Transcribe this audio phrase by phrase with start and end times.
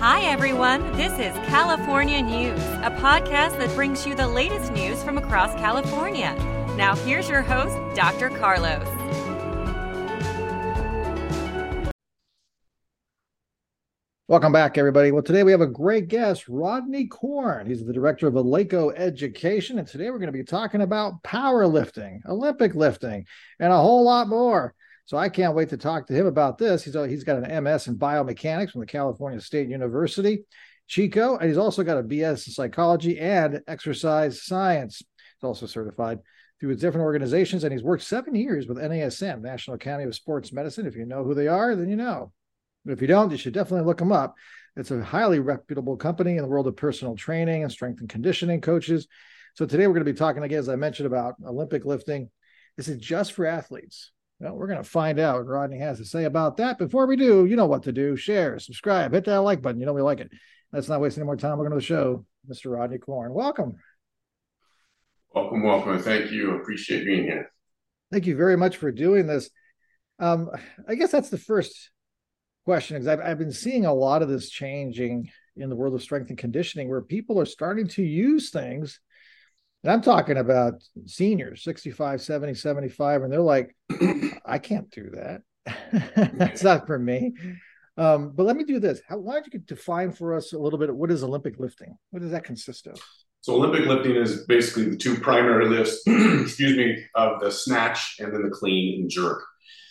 [0.00, 0.92] Hi everyone.
[0.92, 6.36] This is California News, a podcast that brings you the latest news from across California.
[6.76, 8.28] Now here's your host, Dr.
[8.28, 8.86] Carlos.
[14.28, 15.10] Welcome back, everybody.
[15.10, 17.66] Well, today we have a great guest, Rodney Corn.
[17.66, 22.24] He's the director of Eleiko Education, and today we're going to be talking about powerlifting,
[22.24, 23.26] Olympic lifting,
[23.58, 24.76] and a whole lot more.
[25.08, 26.84] So I can't wait to talk to him about this.
[26.84, 30.44] He's uh, he's got an MS in biomechanics from the California State University,
[30.86, 34.98] Chico, and he's also got a BS in psychology and exercise science.
[34.98, 36.18] He's also certified
[36.60, 40.52] through his different organizations, and he's worked seven years with NASM, National Academy of Sports
[40.52, 40.84] Medicine.
[40.84, 42.30] If you know who they are, then you know.
[42.84, 44.34] But if you don't, you should definitely look them up.
[44.76, 48.60] It's a highly reputable company in the world of personal training and strength and conditioning
[48.60, 49.08] coaches.
[49.54, 52.28] So today we're going to be talking again, as I mentioned, about Olympic lifting.
[52.76, 54.12] This is just for athletes.
[54.40, 56.78] Well, we're going to find out what Rodney has to say about that.
[56.78, 58.14] Before we do, you know what to do.
[58.14, 59.80] Share, subscribe, hit that like button.
[59.80, 60.30] You know we like it.
[60.72, 61.58] Let's not waste any more time.
[61.58, 62.24] We're going to the show.
[62.48, 62.72] Mr.
[62.72, 63.76] Rodney Corn, welcome.
[65.34, 65.98] Welcome, welcome.
[65.98, 66.52] Thank you.
[66.52, 67.50] Appreciate being here.
[68.12, 69.50] Thank you very much for doing this.
[70.20, 70.50] Um,
[70.88, 71.90] I guess that's the first
[72.64, 76.02] question because I've, I've been seeing a lot of this changing in the world of
[76.02, 79.00] strength and conditioning where people are starting to use things
[79.82, 80.74] and i'm talking about
[81.06, 83.74] seniors 65 70 75 and they're like
[84.44, 85.42] i can't do that.
[86.34, 87.34] That's not for me.
[87.96, 89.00] Um, but let me do this.
[89.08, 91.96] How, why don't you define for us a little bit what is olympic lifting?
[92.10, 93.00] What does that consist of?
[93.40, 98.32] So olympic lifting is basically the two primary lifts excuse me of the snatch and
[98.32, 99.42] then the clean and jerk.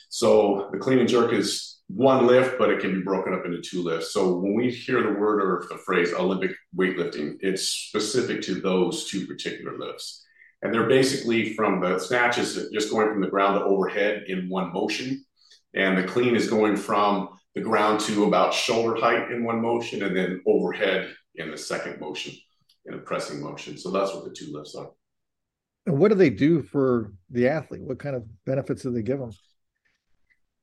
[0.09, 3.62] So the clean and jerk is one lift, but it can be broken up into
[3.62, 4.12] two lifts.
[4.12, 9.06] So when we hear the word or the phrase Olympic weightlifting, it's specific to those
[9.06, 10.26] two particular lifts.
[10.62, 14.50] And they're basically from the snatch is just going from the ground to overhead in
[14.50, 15.24] one motion.
[15.76, 20.03] And the clean is going from the ground to about shoulder height in one motion
[20.03, 22.34] and then overhead in the second motion
[22.86, 23.78] in a pressing motion.
[23.78, 24.90] So that's what the two lifts are.
[25.86, 27.81] And what do they do for the athlete?
[27.81, 29.31] What kind of benefits do they give them?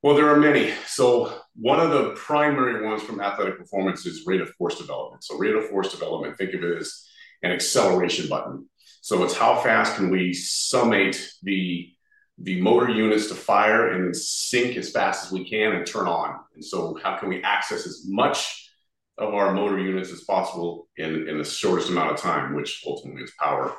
[0.04, 0.70] Well, there are many.
[0.86, 5.24] So, one of the primary ones from athletic performance is rate of force development.
[5.24, 7.08] So, rate of force development, think of it as
[7.42, 8.68] an acceleration button.
[9.00, 11.88] So, it's how fast can we summate the
[12.36, 16.38] the motor units to fire and sync as fast as we can and turn on.
[16.54, 18.70] And so, how can we access as much
[19.16, 23.22] of our motor units as possible in, in the shortest amount of time, which ultimately
[23.22, 23.74] is power.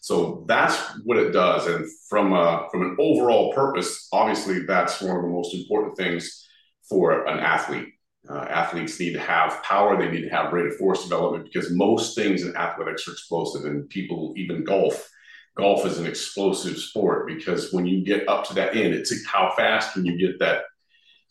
[0.00, 1.66] So that's what it does.
[1.66, 6.46] And from a, from an overall purpose, obviously that's one of the most important things
[6.88, 7.88] for an athlete.
[8.28, 9.96] Uh, athletes need to have power.
[9.96, 13.64] They need to have rate of force development because most things in athletics are explosive.
[13.64, 15.08] And people, even golf,
[15.56, 19.52] golf is an explosive sport because when you get up to that end, it's how
[19.56, 20.62] fast can you get that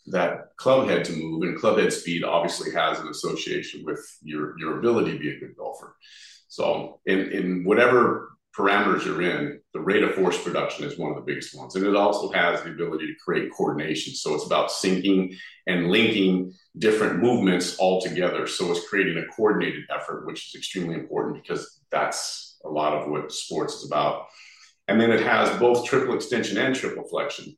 [0.07, 4.57] that club head to move and club head speed obviously has an association with your
[4.59, 5.95] your ability to be a good golfer
[6.47, 11.17] so in in whatever parameters you're in, the rate of force production is one of
[11.17, 11.75] the biggest ones.
[11.75, 14.13] And it also has the ability to create coordination.
[14.13, 15.35] So it's about syncing
[15.67, 18.47] and linking different movements all together.
[18.47, 23.09] So it's creating a coordinated effort, which is extremely important because that's a lot of
[23.09, 24.27] what sports is about.
[24.87, 27.57] And then it has both triple extension and triple flexion.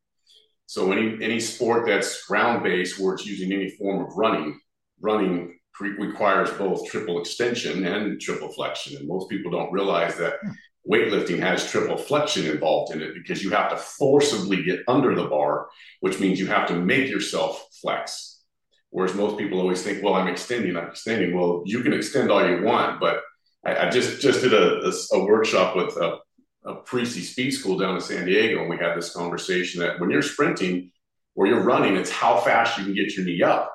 [0.65, 4.59] So any any sport that's ground based where it's using any form of running,
[4.99, 8.97] running requires both triple extension and triple flexion.
[8.97, 10.51] And most people don't realize that hmm.
[10.89, 15.27] Weightlifting has triple flexion involved in it because you have to forcibly get under the
[15.27, 15.67] bar,
[15.99, 18.41] which means you have to make yourself flex.
[18.89, 21.35] Whereas most people always think, well, I'm extending, I'm extending.
[21.35, 23.21] Well, you can extend all you want, but
[23.65, 26.19] I, I just just did a, a, a workshop with a,
[26.65, 30.09] a Parisi speed school down in San Diego, and we had this conversation that when
[30.09, 30.91] you're sprinting
[31.35, 33.73] or you're running, it's how fast you can get your knee up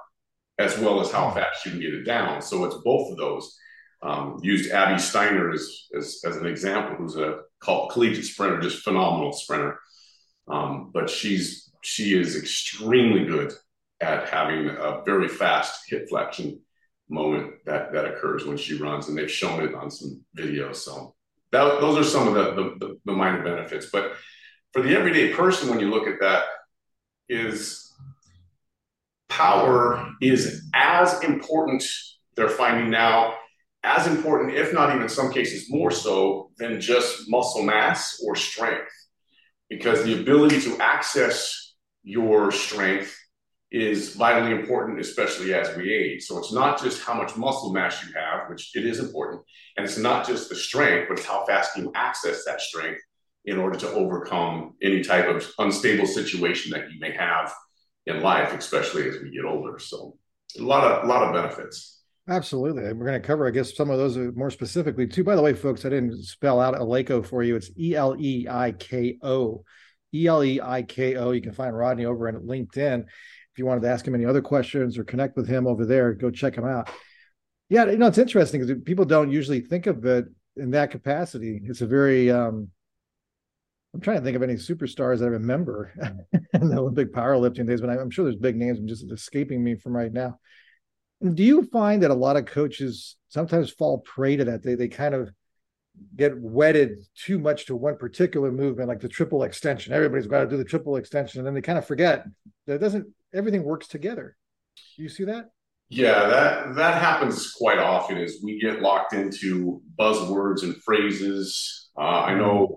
[0.58, 1.36] as well as how hmm.
[1.36, 2.40] fast you can get it down.
[2.40, 3.56] So it's both of those
[4.02, 9.32] um, used Abby Steiner as, as, as, an example, who's a collegiate sprinter, just phenomenal
[9.32, 9.78] sprinter.
[10.48, 13.52] Um, but she's she is extremely good
[14.00, 16.60] at having a very fast hip flexion
[17.08, 20.76] moment that that occurs when she runs, and they've shown it on some videos.
[20.76, 21.14] So
[21.52, 23.86] that, those are some of the, the, the minor benefits.
[23.92, 24.14] But
[24.72, 26.44] for the everyday person, when you look at that,
[27.28, 27.92] is
[29.28, 31.84] power is as important,
[32.36, 33.34] they're finding now,
[33.84, 38.36] as important, if not even in some cases more so, than just muscle mass or
[38.36, 38.92] strength.
[39.68, 43.16] Because the ability to access your strength
[43.70, 46.24] is vitally important, especially as we age.
[46.24, 49.42] So it's not just how much muscle mass you have, which it is important,
[49.76, 53.00] and it's not just the strength, but it's how fast you access that strength
[53.46, 57.52] in order to overcome any type of unstable situation that you may have
[58.06, 59.78] in life, especially as we get older.
[59.78, 60.18] So
[60.58, 62.01] a lot of a lot of benefits.
[62.28, 62.84] Absolutely.
[62.84, 65.24] And we're going to cover, I guess, some of those more specifically too.
[65.24, 67.56] By the way, folks, I didn't spell out Eleiko for you.
[67.56, 69.64] It's E L E I K O.
[70.14, 71.32] E L E I K O.
[71.32, 73.00] You can find Rodney over at LinkedIn.
[73.00, 76.14] If you wanted to ask him any other questions or connect with him over there,
[76.14, 76.88] go check him out.
[77.68, 80.26] Yeah, you know, it's interesting because people don't usually think of it
[80.56, 81.60] in that capacity.
[81.64, 82.68] It's a very, um,
[83.94, 85.92] I'm trying to think of any superstars that I remember
[86.54, 88.78] in the Olympic powerlifting days, but I'm sure there's big names.
[88.78, 90.38] I'm just escaping me from right now.
[91.22, 94.62] Do you find that a lot of coaches sometimes fall prey to that?
[94.62, 95.32] They they kind of
[96.16, 99.92] get wedded too much to one particular movement, like the triple extension.
[99.92, 102.26] Everybody's got to do the triple extension, and then they kind of forget
[102.66, 104.36] that doesn't everything works together.
[104.96, 105.50] Do you see that?
[105.88, 111.90] Yeah, that that happens quite often as we get locked into buzzwords and phrases.
[111.96, 112.76] Uh, I know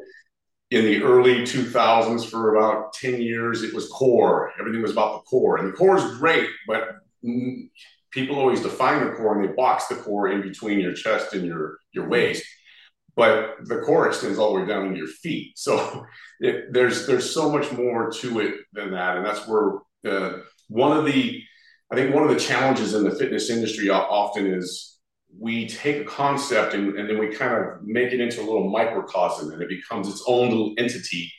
[0.72, 5.22] in the early 2000s for about 10 years it was core everything was about the
[5.30, 6.96] core and the core is great but
[8.16, 11.46] people always define the core and they box the core in between your chest and
[11.46, 12.44] your your waist
[13.16, 15.58] but the core extends all the way down into your feet.
[15.58, 16.06] So
[16.40, 19.18] it, there's there's so much more to it than that.
[19.18, 21.42] And that's where uh, one of the
[21.92, 24.98] i think one of the challenges in the fitness industry often is
[25.38, 28.70] we take a concept and, and then we kind of make it into a little
[28.70, 31.32] microcosm and it becomes its own little entity.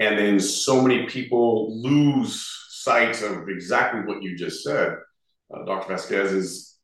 [0.00, 4.96] And then so many people lose sight of exactly what you just said,
[5.54, 5.88] uh, Dr.
[5.88, 6.76] Vasquez, is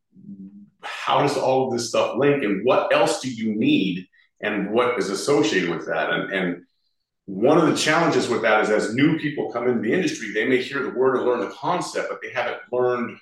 [0.83, 4.07] how does all of this stuff link and what else do you need
[4.43, 6.11] and what is associated with that?
[6.11, 6.63] And, and
[7.27, 10.47] one of the challenges with that is as new people come into the industry, they
[10.47, 13.17] may hear the word or learn the concept, but they haven't learned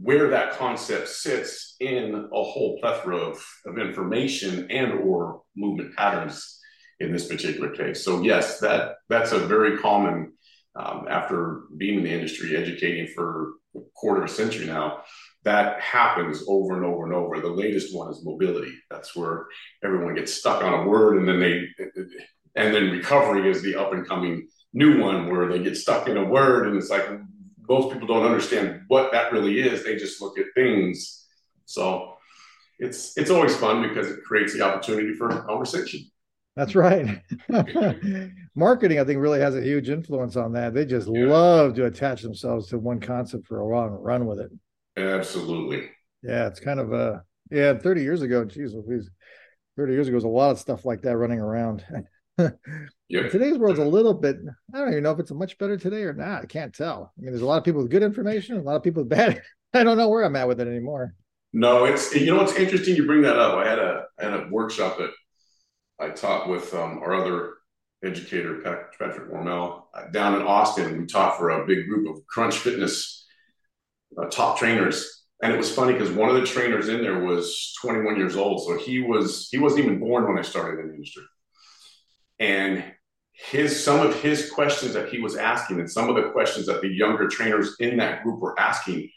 [0.00, 6.58] where that concept sits in a whole plethora of, of information and or movement patterns
[6.98, 8.04] in this particular case.
[8.04, 10.32] So yes, that that's a very common
[10.74, 13.52] um, after being in the industry, educating for
[13.94, 15.02] quarter of a century now,
[15.44, 17.40] that happens over and over and over.
[17.40, 18.72] The latest one is mobility.
[18.90, 19.46] That's where
[19.82, 21.66] everyone gets stuck on a word and then they,
[22.54, 26.16] and then recovery is the up and coming new one where they get stuck in
[26.16, 27.08] a word and it's like,
[27.68, 29.84] most people don't understand what that really is.
[29.84, 31.26] They just look at things.
[31.64, 32.16] So
[32.78, 36.10] it's it's always fun because it creates the opportunity for conversation.
[36.56, 37.22] That's right.
[38.54, 40.74] Marketing, I think, really has a huge influence on that.
[40.74, 41.26] They just yeah.
[41.26, 44.50] love to attach themselves to one concept for a while and run with it.
[44.96, 45.88] Absolutely.
[46.22, 47.78] Yeah, it's kind of a yeah.
[47.78, 48.74] Thirty years ago, geez,
[49.76, 51.84] thirty years ago was a lot of stuff like that running around.
[53.12, 53.28] Yeah.
[53.28, 54.38] Today's world's a little bit,
[54.74, 56.44] I don't even know if it's much better today or not.
[56.44, 57.12] I can't tell.
[57.18, 59.10] I mean, there's a lot of people with good information, a lot of people with
[59.10, 59.42] bad.
[59.74, 61.14] I don't know where I'm at with it anymore.
[61.52, 63.58] No, it's, you know, it's interesting you bring that up.
[63.58, 65.10] I had a, I had a workshop that
[66.00, 67.56] I taught with um, our other
[68.04, 68.60] educator,
[68.98, 70.98] Patrick Wormel, uh, down in Austin.
[70.98, 73.26] We taught for a big group of Crunch Fitness
[74.18, 75.24] uh, top trainers.
[75.42, 78.64] And it was funny because one of the trainers in there was 21 years old.
[78.64, 81.24] So he was, he wasn't even born when I started in the industry.
[82.38, 82.84] And
[83.32, 86.80] his some of his questions that he was asking and some of the questions that
[86.80, 89.08] the younger trainers in that group were asking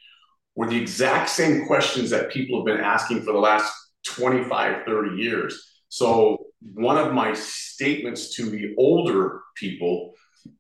[0.56, 3.74] were the exact same questions that people have been asking for the last
[4.06, 10.14] 25 30 years so one of my statements to the older people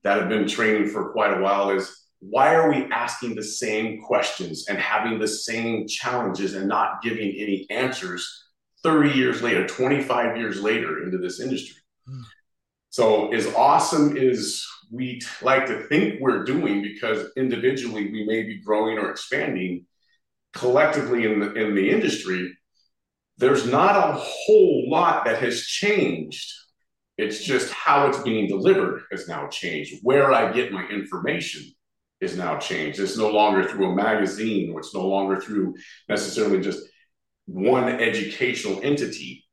[0.03, 4.01] that have been training for quite a while is why are we asking the same
[4.01, 8.45] questions and having the same challenges and not giving any answers
[8.83, 12.23] 30 years later 25 years later into this industry mm.
[12.95, 18.61] So, as awesome as we like to think we're doing, because individually we may be
[18.61, 19.85] growing or expanding,
[20.53, 22.57] collectively in the in the industry,
[23.37, 26.51] there's not a whole lot that has changed.
[27.17, 29.99] It's just how it's being delivered has now changed.
[30.03, 31.63] Where I get my information
[32.21, 32.99] is now changed.
[32.99, 35.75] It's no longer through a magazine, or it's no longer through
[36.09, 36.85] necessarily just
[37.45, 39.45] one educational entity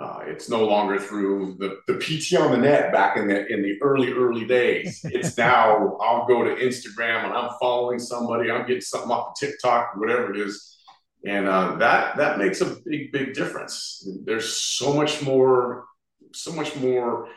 [0.00, 3.62] uh, it's no longer through the, the PT on the net back in the in
[3.62, 5.04] the early early days.
[5.10, 8.50] It's now I'll go to Instagram and I'm following somebody.
[8.50, 10.78] I'm getting something off of TikTok, whatever it is,
[11.26, 14.06] and uh, that that makes a big big difference.
[14.24, 15.86] There's so much more
[16.32, 17.28] so much more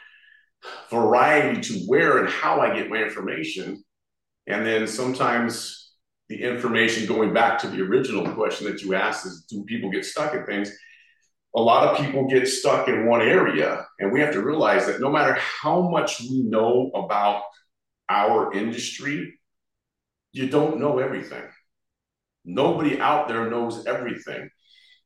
[0.90, 3.84] variety to where and how I get my information,
[4.48, 5.92] and then sometimes
[6.30, 10.06] the information going back to the original question that you asked is do people get
[10.06, 10.72] stuck in things?
[11.56, 15.02] A lot of people get stuck in one area, and we have to realize that
[15.02, 17.44] no matter how much we know about
[18.10, 19.34] our industry,
[20.32, 21.44] you don't know everything.
[22.46, 24.50] Nobody out there knows everything.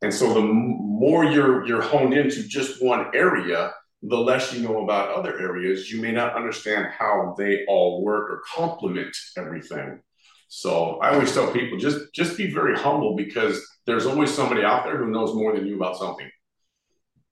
[0.02, 4.84] And so the more you're you're honed into just one area, the less you know
[4.84, 5.90] about other areas.
[5.90, 10.00] You may not understand how they all work or complement everything.
[10.48, 14.84] So I always tell people just just be very humble because there's always somebody out
[14.84, 16.30] there who knows more than you about something.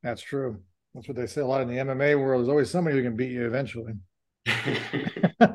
[0.03, 0.61] That's true.
[0.95, 2.41] That's what they say a lot in the MMA world.
[2.41, 3.93] There's always somebody who can beat you eventually.
[4.47, 5.49] I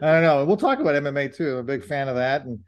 [0.00, 0.44] don't know.
[0.44, 1.52] We'll talk about MMA too.
[1.52, 2.60] I'm a big fan of that, and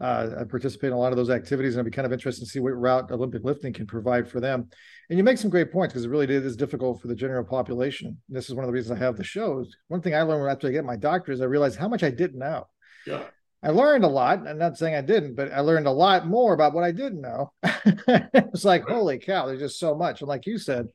[0.00, 2.44] uh, I participate in a lot of those activities, and I'd be kind of interested
[2.44, 4.68] to see what route Olympic lifting can provide for them.
[5.10, 8.06] And you make some great points because it really is difficult for the general population.
[8.06, 9.74] And this is one of the reasons I have the shows.
[9.88, 12.10] One thing I learned after I get my doctor is I realized how much I
[12.10, 12.68] didn't know.
[13.06, 13.24] Yeah.
[13.60, 14.46] I learned a lot.
[14.46, 17.20] I'm not saying I didn't, but I learned a lot more about what I didn't
[17.20, 17.52] know.
[17.64, 20.20] it's like, holy cow, there's just so much.
[20.20, 20.86] And like you said,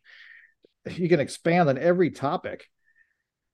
[0.90, 2.70] you can expand on every topic.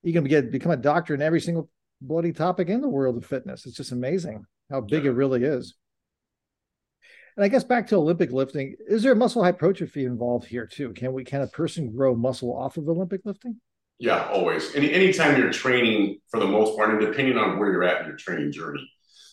[0.04, 1.68] You can get become a doctor in every single
[2.00, 3.66] bloody topic in the world of fitness.
[3.66, 5.74] It's just amazing how big it really is.
[7.36, 10.92] And I guess back to Olympic lifting, is there muscle hypertrophy involved here too?
[10.92, 13.60] Can we can a person grow muscle off of Olympic lifting?
[13.98, 14.74] Yeah, always.
[14.74, 18.08] Any anytime you're training for the most part, and depending on where you're at in
[18.08, 18.88] your training journey,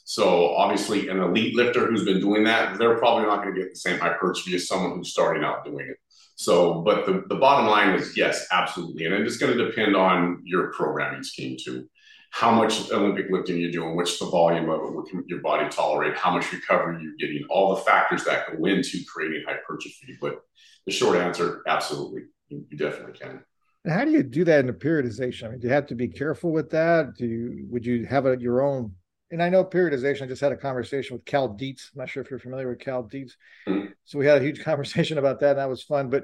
[0.10, 3.74] so obviously, an elite lifter who's been doing that, they're probably not going to get
[3.74, 5.98] the same hypertrophy as someone who's starting out doing it.
[6.38, 9.04] So, but the, the bottom line is yes, absolutely.
[9.04, 11.90] And it's going to depend on your programming scheme too.
[12.32, 15.68] How much Olympic lifting you're doing, what's the volume of it, what can your body
[15.70, 20.18] tolerate, how much recovery you're getting, all the factors that go into creating hypertrophy.
[20.22, 20.40] But
[20.86, 22.24] the short answer, absolutely.
[22.50, 23.42] You, you definitely can.
[23.86, 25.46] And how do you do that in a periodization?
[25.46, 27.16] I mean, do you have to be careful with that?
[27.18, 28.94] Do you would you have a, your own
[29.32, 30.24] and I know periodization.
[30.24, 31.92] I just had a conversation with Cal Dietz.
[31.94, 33.36] I'm not sure if you're familiar with Cal Dietz.
[33.68, 33.88] Mm-hmm.
[34.06, 36.10] So we had a huge conversation about that, and that was fun.
[36.10, 36.24] But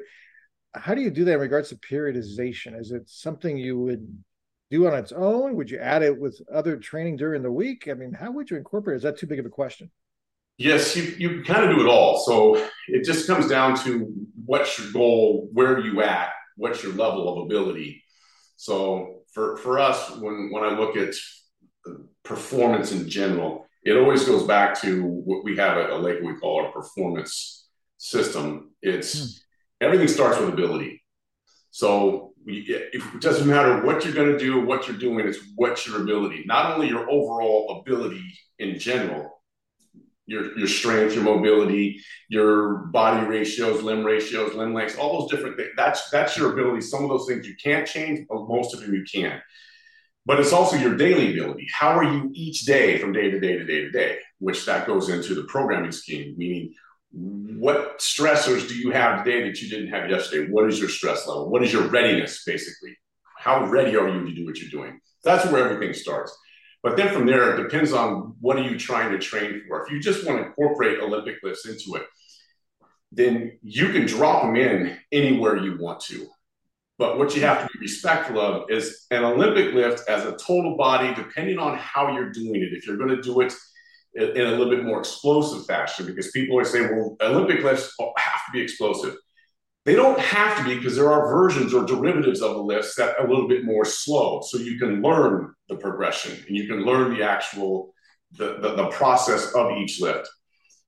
[0.73, 2.79] how do you do that in regards to periodization?
[2.79, 4.23] Is it something you would
[4.73, 5.55] do on its own?
[5.55, 7.87] Would you add it with other training during the week?
[7.89, 8.95] I mean, how would you incorporate?
[8.95, 8.97] It?
[8.97, 9.91] Is that too big of a question?
[10.57, 12.19] Yes, you, you kind of do it all.
[12.19, 12.55] So
[12.87, 14.11] it just comes down to
[14.45, 18.03] what's your goal, where are you at, what's your level of ability.
[18.55, 21.13] So for, for us, when, when I look at
[22.23, 26.65] performance in general, it always goes back to what we have at Eleiko we call
[26.65, 28.71] our performance system.
[28.81, 29.85] It's hmm.
[29.85, 31.03] everything starts with ability.
[31.71, 36.01] So it doesn't matter what you're going to do, what you're doing, it's what's your
[36.01, 36.43] ability.
[36.45, 38.23] Not only your overall ability
[38.59, 39.41] in general,
[40.25, 45.57] your your strength, your mobility, your body ratios, limb ratios, limb lengths, all those different
[45.57, 45.71] things.
[45.75, 46.81] That's that's your ability.
[46.81, 49.41] Some of those things you can't change, but most of them you can
[50.25, 51.67] but it's also your daily ability.
[51.71, 54.87] How are you each day from day to day to day to day, which that
[54.87, 56.73] goes into the programming scheme, meaning
[57.13, 60.51] what stressors do you have today that you didn't have yesterday?
[60.51, 61.49] What is your stress level?
[61.49, 62.97] What is your readiness, basically?
[63.37, 64.99] How ready are you to do what you're doing?
[65.23, 66.35] That's where everything starts.
[66.81, 69.85] But then from there, it depends on what are you trying to train for.
[69.85, 72.03] If you just want to incorporate Olympic lifts into it,
[73.11, 76.27] then you can drop them in anywhere you want to.
[76.97, 80.75] But what you have to be respectful of is an Olympic lift as a total
[80.77, 82.73] body, depending on how you're doing it.
[82.73, 83.53] If you're going to do it
[84.15, 88.45] in a little bit more explosive fashion, because people always say, well, Olympic lifts have
[88.45, 89.15] to be explosive.
[89.85, 93.17] They don't have to be because there are versions or derivatives of the lifts that
[93.17, 94.41] are a little bit more slow.
[94.41, 97.93] So you can learn the progression and you can learn the actual
[98.37, 100.27] the, the, the process of each lift.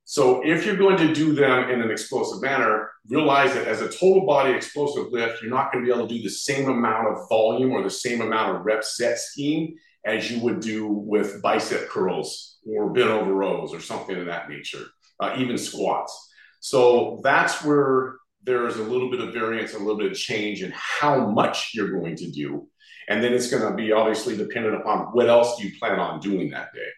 [0.06, 3.90] So if you're going to do them in an explosive manner, realize that as a
[3.90, 7.08] total body explosive lift, you're not going to be able to do the same amount
[7.08, 11.42] of volume or the same amount of rep set scheme as you would do with
[11.42, 14.86] bicep curls or bent over rows or something of that nature,
[15.20, 16.32] uh, even squats.
[16.60, 20.72] So that's where there's a little bit of variance, a little bit of change in
[20.76, 22.68] how much you're going to do.
[23.08, 26.20] And then it's going to be obviously dependent upon what else do you plan on
[26.20, 26.90] doing that day.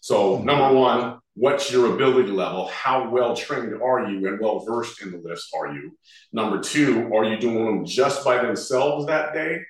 [0.00, 2.68] So, number one, what's your ability level?
[2.68, 5.96] How well trained are you and well versed in the lifts are you?
[6.32, 9.60] Number two, are you doing them just by themselves that day?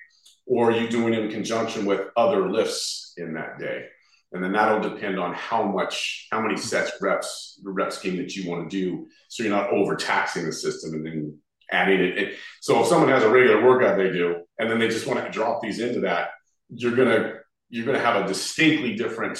[0.45, 3.87] Or are you doing in conjunction with other lifts in that day?
[4.33, 8.35] And then that'll depend on how much, how many sets, reps, the rep scheme that
[8.35, 9.07] you want to do.
[9.29, 11.37] So you're not overtaxing the system and then
[11.71, 12.35] adding it.
[12.61, 15.31] So if someone has a regular workout they do, and then they just want to
[15.31, 16.29] drop these into that,
[16.69, 17.33] you're gonna
[17.69, 19.39] you're gonna have a distinctly different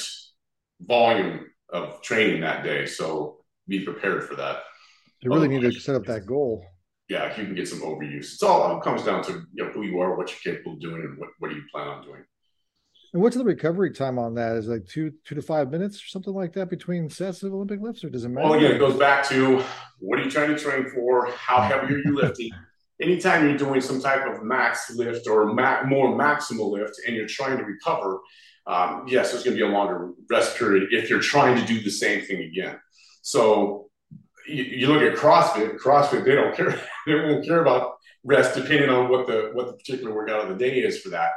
[0.81, 2.85] volume of training that day.
[2.85, 4.63] So be prepared for that.
[5.21, 6.63] You really need to set up that goal.
[7.09, 8.33] Yeah, you can get some overuse.
[8.33, 10.81] It's all it comes down to you know who you are, what you're capable of
[10.81, 12.23] doing, and what, what do you plan on doing.
[13.13, 14.55] And what's the recovery time on that?
[14.55, 17.53] Is it like two two to five minutes or something like that between sets of
[17.53, 18.50] Olympic lifts, or does it matter?
[18.50, 19.63] Well, again, it goes back to
[20.00, 21.27] what are you trying to train for?
[21.27, 22.51] How heavy are you lifting?
[23.00, 27.27] Anytime you're doing some type of max lift or ma- more maximal lift, and you're
[27.27, 28.20] trying to recover,
[28.65, 31.82] um, yes, there's going to be a longer rest period if you're trying to do
[31.84, 32.79] the same thing again.
[33.22, 33.89] So
[34.48, 35.77] you, you look at CrossFit.
[35.77, 36.72] CrossFit, they don't care.
[37.05, 40.55] they won't care about rest depending on what the what the particular workout of the
[40.55, 41.29] day is for that.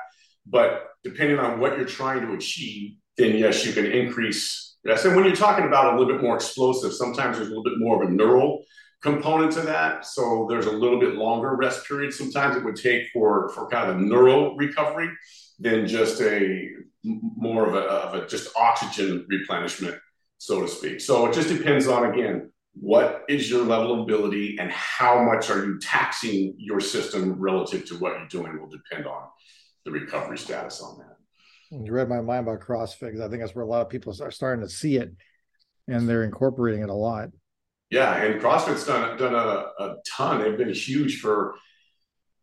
[0.49, 5.05] But depending on what you're trying to achieve, then yes, you can increase rest.
[5.05, 7.79] And when you're talking about a little bit more explosive, sometimes there's a little bit
[7.79, 8.63] more of a neural
[9.03, 10.07] component to that.
[10.07, 12.13] So there's a little bit longer rest period.
[12.13, 15.11] Sometimes it would take for for kind of a neural recovery
[15.59, 16.69] than just a
[17.03, 19.97] more of a, of a just oxygen replenishment,
[20.39, 21.01] so to speak.
[21.01, 25.49] So it just depends on again what is your level of ability and how much
[25.49, 29.23] are you taxing your system relative to what you're doing will depend on
[29.87, 31.17] the recovery status on that.
[31.71, 34.15] You read my mind about CrossFit because I think that's where a lot of people
[34.21, 35.13] are starting to see it
[35.89, 37.29] and they're incorporating it a lot.
[37.91, 40.43] Yeah, and CrossFit's done done a, a ton.
[40.43, 41.55] They've been huge for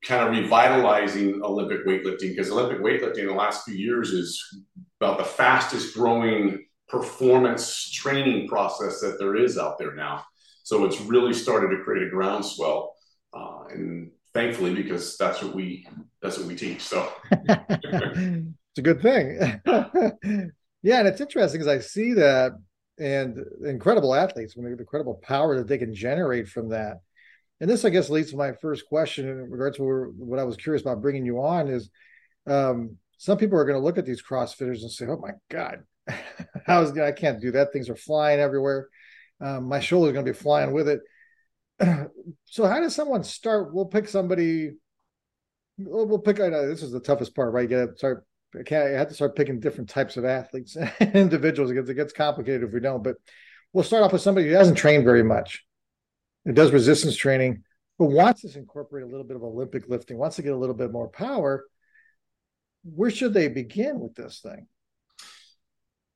[0.04, 4.42] kind of revitalizing Olympic weightlifting because Olympic weightlifting in the last few years is
[5.00, 10.24] about the fastest growing performance training process that there is out there now.
[10.64, 12.92] So it's really started to create a groundswell,
[13.34, 15.88] uh, and thankfully, because that's what we
[16.22, 16.82] that's what we teach.
[16.82, 19.62] So it's a good thing.
[20.84, 22.54] yeah, and it's interesting because I see that
[23.00, 26.98] and incredible athletes when they the incredible power that they can generate from that.
[27.60, 30.58] And this, I guess, leads to my first question in regards to what I was
[30.58, 31.90] curious about bringing you on is
[32.46, 35.84] um, some people are going to look at these CrossFitters and say, "Oh my God,
[36.66, 37.72] how's I can't do that.
[37.72, 38.90] Things are flying everywhere.
[39.40, 41.02] Um, my shoulder's going to be flying with it."
[42.46, 43.74] so, how does someone start?
[43.74, 44.72] We'll pick somebody.
[45.78, 46.40] We'll, we'll pick.
[46.40, 47.70] I know this is the toughest part, right?
[47.70, 48.26] You got to start
[48.60, 48.88] I can't.
[48.88, 51.72] I have to start picking different types of athletes, and individuals.
[51.72, 53.04] It gets, it gets complicated if we don't.
[53.04, 53.16] But
[53.72, 55.64] we'll start off with somebody who hasn't trained very much.
[56.46, 57.64] It does resistance training,
[57.98, 60.18] but wants to incorporate a little bit of Olympic lifting.
[60.18, 61.66] Wants to get a little bit more power.
[62.84, 64.68] Where should they begin with this thing?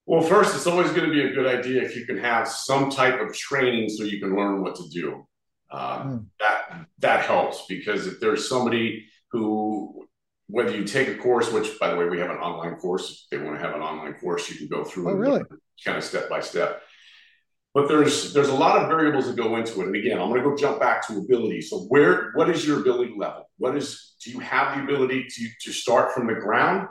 [0.06, 2.90] Well, first, it's always going to be a good idea if you can have some
[2.90, 5.26] type of training so you can learn what to do.
[5.72, 6.26] Mm.
[6.40, 10.08] That that helps because if there's somebody who
[10.48, 13.28] whether you take a course, which by the way, we have an online course.
[13.30, 15.42] If they want to have an online course, you can go through oh, really?
[15.84, 16.82] kind of step by step.
[17.74, 19.88] But there's there's a lot of variables that go into it.
[19.88, 21.62] And again, I'm going to go jump back to ability.
[21.62, 23.50] So where what is your ability level?
[23.58, 26.88] What is do you have the ability to to start from the ground?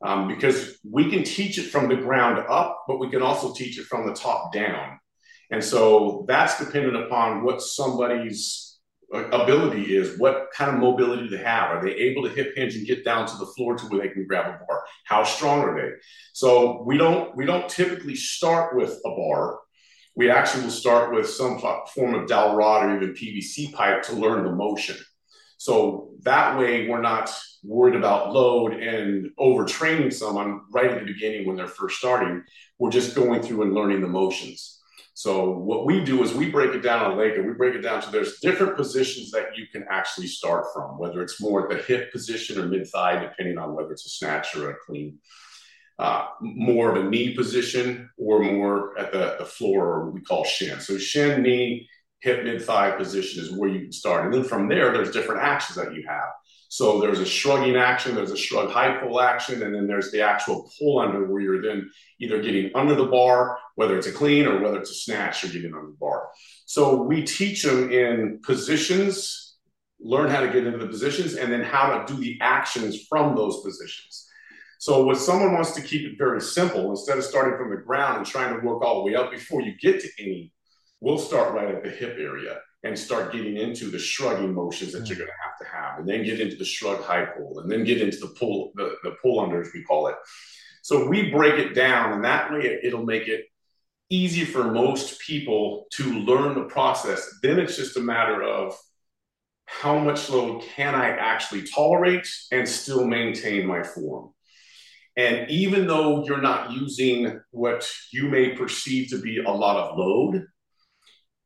[0.00, 3.80] Um, because we can teach it from the ground up, but we can also teach
[3.80, 5.00] it from the top down.
[5.50, 8.68] And so that's dependent upon what somebody's
[9.14, 11.70] uh, ability is what kind of mobility they have.
[11.70, 14.12] Are they able to hip hinge and get down to the floor to where they
[14.12, 14.84] can grab a bar?
[15.04, 15.92] How strong are they?
[16.34, 19.60] So we don't we don't typically start with a bar.
[20.14, 24.14] We actually will start with some form of dowel rod or even pvc pipe to
[24.14, 24.96] learn the motion.
[25.56, 27.32] So that way we're not
[27.64, 32.44] worried about load and overtraining someone right at the beginning when they're first starting.
[32.78, 34.77] We're just going through and learning the motions
[35.18, 37.80] so what we do is we break it down on Lake, and we break it
[37.80, 41.76] down to there's different positions that you can actually start from, whether it's more at
[41.76, 45.18] the hip position or mid thigh, depending on whether it's a snatch or a clean.
[45.98, 50.20] Uh, more of a knee position or more at the, the floor or what we
[50.20, 50.78] call shin.
[50.78, 51.88] So shin, knee,
[52.20, 54.24] hip, mid thigh position is where you can start.
[54.24, 56.28] And then from there, there's different actions that you have.
[56.70, 60.20] So there's a shrugging action, there's a shrug high pull action, and then there's the
[60.20, 64.46] actual pull under where you're then either getting under the bar, whether it's a clean
[64.46, 66.28] or whether it's a snatch, you're getting under the bar.
[66.66, 69.56] So we teach them in positions,
[69.98, 73.34] learn how to get into the positions, and then how to do the actions from
[73.34, 74.28] those positions.
[74.78, 78.18] So if someone wants to keep it very simple, instead of starting from the ground
[78.18, 80.52] and trying to work all the way up before you get to any,
[81.00, 85.08] we'll start right at the hip area and start getting into the shrugging motions that
[85.08, 87.70] you're going to have to have, and then get into the shrug high pull, and
[87.70, 90.16] then get into the pull, the, the pull under, as we call it.
[90.82, 93.46] So we break it down, and that way it'll make it
[94.10, 97.28] easy for most people to learn the process.
[97.42, 98.74] Then it's just a matter of
[99.66, 104.30] how much load can I actually tolerate and still maintain my form.
[105.16, 109.98] And even though you're not using what you may perceive to be a lot of
[109.98, 110.46] load,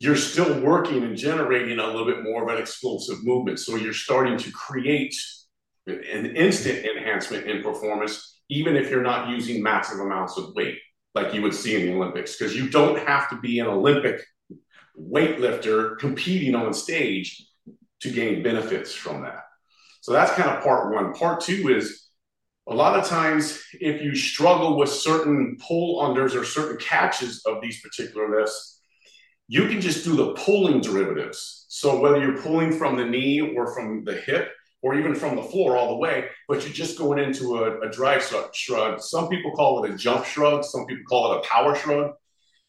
[0.03, 3.61] you're still working and generating a little bit more of an explosive movement.
[3.61, 5.15] So you're starting to create
[5.87, 10.79] an instant enhancement in performance, even if you're not using massive amounts of weight
[11.15, 14.21] like you would see in the Olympics, because you don't have to be an Olympic
[14.99, 17.47] weightlifter competing on stage
[18.01, 19.45] to gain benefits from that.
[20.01, 21.13] So that's kind of part one.
[21.13, 22.09] Part two is
[22.69, 27.63] a lot of times, if you struggle with certain pull unders or certain catches of
[27.63, 28.82] these particular lifts,
[29.49, 31.67] you can just do the pulling derivatives.
[31.69, 34.51] So whether you're pulling from the knee or from the hip
[34.83, 37.91] or even from the floor all the way, but you're just going into a, a
[37.91, 39.01] drive shrug.
[39.01, 40.65] Some people call it a jump shrug.
[40.65, 42.13] Some people call it a power shrug.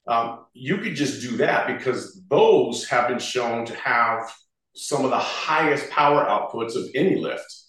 [0.07, 4.31] Um, you could just do that because those have been shown to have
[4.75, 7.62] some of the highest power outputs of any lift.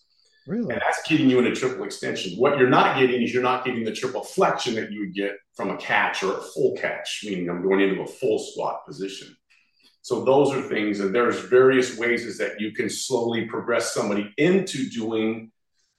[0.46, 0.72] Really?
[0.72, 2.38] And that's getting you in a triple extension.
[2.38, 5.36] What you're not getting is you're not getting the triple flexion that you would get
[5.54, 9.34] from a catch or a full catch, meaning I'm going into a full squat position.
[10.02, 14.34] So those are things, and there's various ways is that you can slowly progress somebody
[14.36, 15.50] into doing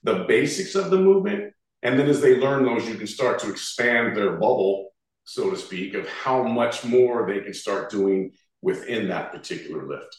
[0.03, 1.53] the basics of the movement.
[1.81, 4.91] And then as they learn those, you can start to expand their bubble,
[5.23, 10.15] so to speak, of how much more they can start doing within that particular lift.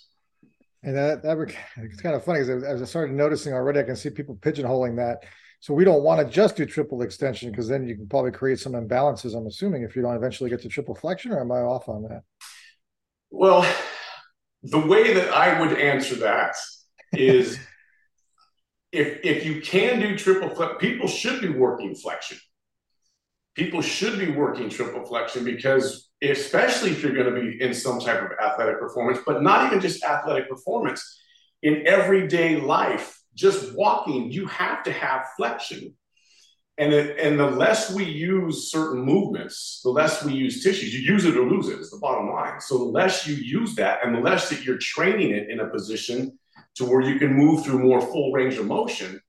[0.82, 3.96] And that, that it's kind of funny I, as I started noticing already, I can
[3.96, 5.24] see people pigeonholing that.
[5.60, 8.60] So we don't want to just do triple extension because then you can probably create
[8.60, 9.36] some imbalances.
[9.36, 12.02] I'm assuming if you don't eventually get to triple flexion, or am I off on
[12.02, 12.22] that?
[13.30, 13.66] Well,
[14.62, 16.54] the way that I would answer that
[17.12, 17.58] is
[18.92, 22.38] if if you can do triple flexion, people should be working flexion.
[23.54, 28.00] People should be working triple flexion because especially if you're going to be in some
[28.00, 31.20] type of athletic performance, but not even just athletic performance.
[31.62, 35.94] In everyday life, just walking, you have to have flexion.
[36.78, 40.94] And, it, and the less we use certain movements, the less we use tissues.
[40.94, 42.60] You use it or lose it is the bottom line.
[42.60, 45.68] So the less you use that and the less that you're training it in a
[45.68, 46.38] position
[46.76, 49.20] to where you can move through more full range of motion,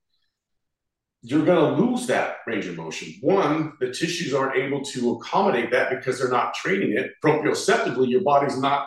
[1.22, 3.14] you're going to lose that range of motion.
[3.20, 8.08] One, the tissues aren't able to accommodate that because they're not training it proprioceptively.
[8.08, 8.86] Your body's not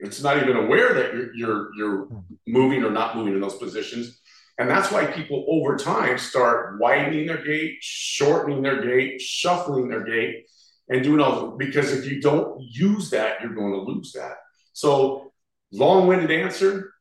[0.00, 2.18] it's not even aware that you're you're you're hmm.
[2.46, 4.20] moving or not moving in those positions.
[4.58, 10.04] And that's why people over time start widening their gait, shortening their gait, shuffling their
[10.04, 10.44] gait,
[10.90, 14.36] and doing all because if you don't use that, you're going to lose that.
[14.72, 15.32] So
[15.72, 16.92] long-winded answer,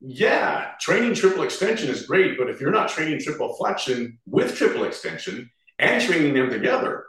[0.00, 4.84] yeah, training triple extension is great, but if you're not training triple flexion with triple
[4.84, 7.04] extension and training them together,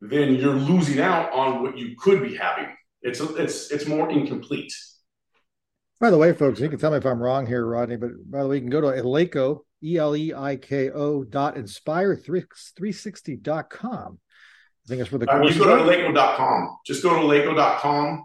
[0.00, 2.68] then you're losing out on what you could be having.
[3.02, 4.72] It's it's it's more incomplete.
[5.98, 8.42] By the way, folks, you can tell me if I'm wrong here, Rodney, but by
[8.42, 14.18] the way, you can go to Eleiko, E L E I K O dot inspire360.com.
[14.22, 16.78] I think that's where the um, You go to Eleiko.com.
[16.86, 18.24] Just go to Eleiko.com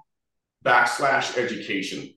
[0.64, 2.14] backslash education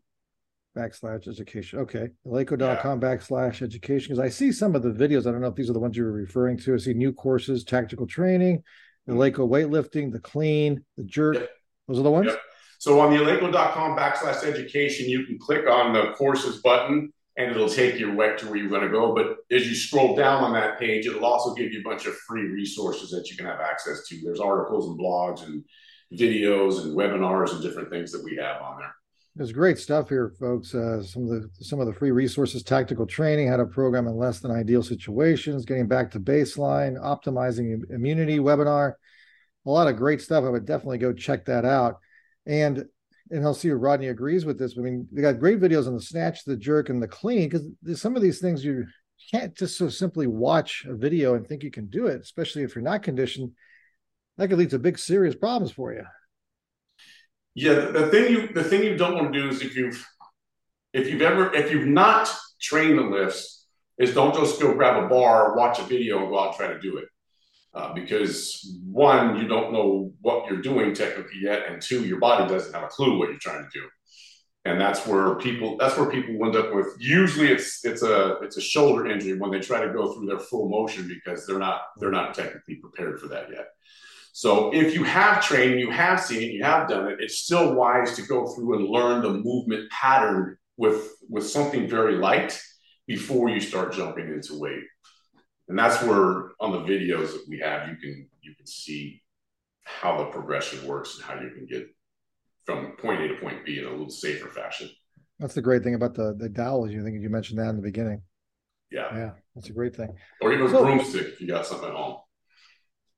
[0.79, 1.81] backslash education.
[1.81, 2.09] Okay.
[2.27, 3.09] Eleiko.com yeah.
[3.09, 4.15] backslash education.
[4.15, 5.27] Because I see some of the videos.
[5.27, 6.75] I don't know if these are the ones you were referring to.
[6.75, 8.63] I see new courses, tactical training,
[9.09, 9.19] mm-hmm.
[9.19, 11.35] Eleiko weightlifting, the clean, the jerk.
[11.35, 11.51] Yep.
[11.89, 12.27] Those are the ones?
[12.27, 12.41] Yep.
[12.79, 17.69] So on the Eleiko.com backslash education, you can click on the courses button and it'll
[17.69, 19.15] take you right to where you're going to go.
[19.15, 22.15] But as you scroll down on that page, it'll also give you a bunch of
[22.29, 24.21] free resources that you can have access to.
[24.23, 25.65] There's articles and blogs and
[26.13, 28.95] videos and webinars and different things that we have on there.
[29.39, 30.75] There's great stuff here, folks.
[30.75, 34.17] Uh, some of the some of the free resources, tactical training, how to program in
[34.17, 38.95] less than ideal situations, getting back to baseline, optimizing immunity webinar.
[39.65, 40.43] A lot of great stuff.
[40.43, 41.99] I would definitely go check that out.
[42.47, 42.85] And
[43.31, 44.75] and I'll see if Rodney agrees with this.
[44.77, 47.65] I mean, they got great videos on the snatch, the jerk, and the clean because
[48.01, 48.87] some of these things you
[49.31, 52.75] can't just so simply watch a video and think you can do it, especially if
[52.75, 53.53] you're not conditioned.
[54.37, 56.03] That could lead to big serious problems for you.
[57.61, 60.07] Yeah, the thing you the thing you don't want to do is if you've
[60.93, 63.67] if you've ever if you've not trained the lifts,
[63.99, 66.69] is don't just go grab a bar, watch a video, and go out and try
[66.69, 67.07] to do it.
[67.75, 72.47] Uh, because one, you don't know what you're doing technically yet, and two, your body
[72.47, 73.85] doesn't have a clue what you're trying to do.
[74.65, 76.95] And that's where people that's where people end up with.
[77.01, 80.39] Usually, it's it's a it's a shoulder injury when they try to go through their
[80.39, 83.67] full motion because they're not they're not technically prepared for that yet.
[84.39, 87.75] So if you have trained, you have seen it, you have done it, it's still
[87.75, 92.57] wise to go through and learn the movement pattern with, with something very light
[93.09, 94.85] before you start jumping into weight.
[95.67, 99.21] And that's where on the videos that we have, you can you can see
[99.83, 101.89] how the progression works and how you can get
[102.65, 104.89] from point A to point B in a little safer fashion.
[105.41, 106.93] That's the great thing about the the dowels.
[106.93, 108.23] You think you mentioned that in the beginning.
[108.93, 110.15] Yeah, yeah, that's a great thing.
[110.41, 112.19] Or even so, a broomstick if you got something at home.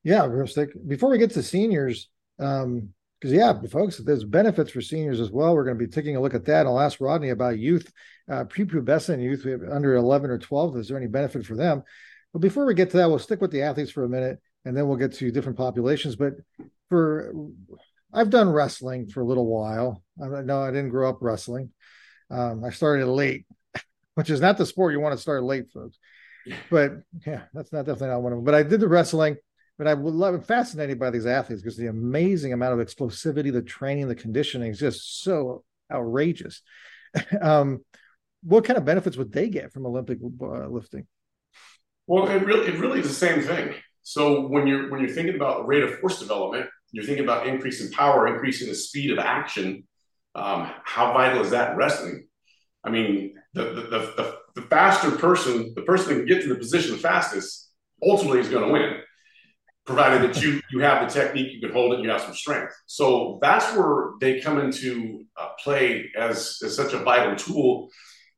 [0.02, 0.70] Yeah, broomstick.
[0.86, 2.08] Before we get to seniors,
[2.38, 5.54] um, because yeah, folks, there's benefits for seniors as well.
[5.54, 6.66] We're going to be taking a look at that.
[6.66, 7.92] I'll ask Rodney about youth,
[8.30, 10.78] uh, prepubescent youth, we have under 11 or 12.
[10.78, 11.82] Is there any benefit for them?
[12.32, 14.74] But before we get to that, we'll stick with the athletes for a minute, and
[14.74, 16.16] then we'll get to different populations.
[16.16, 16.34] But
[16.88, 17.34] for
[18.12, 20.02] I've done wrestling for a little while.
[20.22, 21.70] I know I didn't grow up wrestling.
[22.30, 23.46] Um, I started late,
[24.14, 25.98] which is not the sport you want to start late, folks.
[26.70, 26.92] but
[27.26, 28.44] yeah, that's not definitely not one of them.
[28.44, 29.36] But I did the wrestling,
[29.80, 33.62] but I would love fascinated by these athletes because the amazing amount of explosivity, the
[33.62, 36.60] training, the conditioning is just so outrageous.
[37.40, 37.82] um,
[38.42, 41.06] what kind of benefits would they get from Olympic uh, lifting?
[42.06, 43.72] Well, it really, it really is the same thing.
[44.02, 47.90] So when you're when you're thinking about rate of force development, you're thinking about increasing
[47.90, 49.84] power, increasing the speed of action.
[50.34, 52.28] Um, how vital is that in wrestling?
[52.84, 56.56] I mean, the, the the, the faster person, the person that can get to the
[56.56, 58.99] position the fastest, ultimately is going to win,
[59.90, 62.72] provided that you you have the technique, you can hold it, you have some strength.
[62.86, 67.88] So that's where they come into uh, play as, as such a vital tool.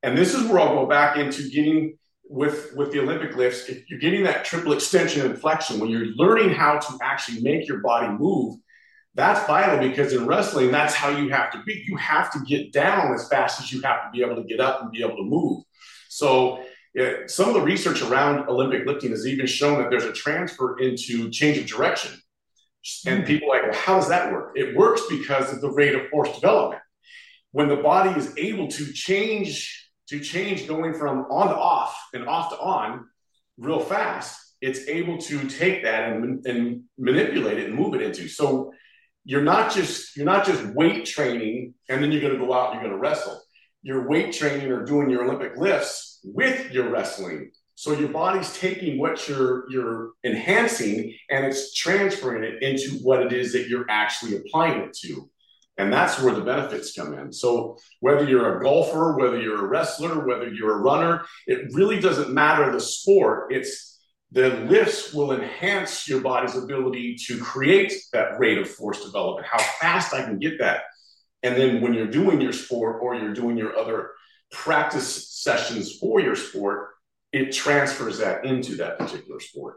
[0.03, 1.99] And this is where I'll go back into getting
[2.33, 6.07] with with the Olympic lifts, if you're getting that triple extension and flexion, when you're
[6.17, 8.57] learning how to actually make your body move,
[9.15, 11.85] that's vital because in wrestling, that's how you have to be.
[11.87, 14.61] You have to get down as fast as you have to be able to get
[14.61, 15.65] up and be able to move.
[16.09, 20.13] So yeah, some of the research around Olympic lifting has even shown that there's a
[20.13, 22.13] transfer into change of direction.
[23.07, 23.27] And hmm.
[23.27, 24.53] people are like, well, how does that work?
[24.57, 26.83] It works because of the rate of force development.
[27.53, 29.79] When the body is able to change
[30.09, 33.07] to change going from on to off and off to on
[33.57, 38.29] real fast, it's able to take that and, and manipulate it and move it into.
[38.29, 38.73] So
[39.25, 42.73] you're not just you're not just weight training and then you're going to go out
[42.73, 43.41] and you're going to wrestle.
[43.83, 47.51] You're weight training or doing your Olympic lifts with your wrestling.
[47.75, 53.33] So your body's taking what you're you're enhancing and it's transferring it into what it
[53.33, 55.29] is that you're actually applying it to.
[55.79, 57.33] And that's where the benefits come in.
[57.33, 61.99] So, whether you're a golfer, whether you're a wrestler, whether you're a runner, it really
[61.99, 63.53] doesn't matter the sport.
[63.53, 63.99] It's
[64.33, 69.59] the lifts will enhance your body's ability to create that rate of force development, how
[69.59, 70.83] fast I can get that.
[71.43, 74.11] And then when you're doing your sport or you're doing your other
[74.53, 76.91] practice sessions for your sport,
[77.33, 79.77] it transfers that into that particular sport.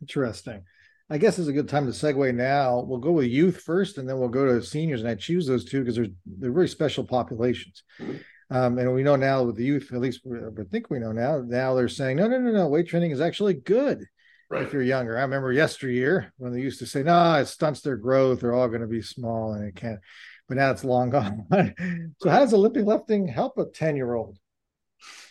[0.00, 0.62] Interesting.
[1.08, 2.80] I guess it's a good time to segue now.
[2.80, 5.00] We'll go with youth first, and then we'll go to seniors.
[5.00, 7.84] And I choose those two because they're they're very special populations.
[8.50, 11.42] Um, and we know now with the youth, at least I think we know now.
[11.44, 12.68] Now they're saying, no, no, no, no.
[12.68, 14.04] Weight training is actually good
[14.50, 14.62] right.
[14.62, 15.16] if you're younger.
[15.16, 18.40] I remember yesteryear when they used to say, no, it stunts their growth.
[18.40, 20.00] They're all going to be small, and it can't.
[20.48, 21.46] But now it's long gone.
[22.20, 24.38] so how does Olympic lifting help a ten year old?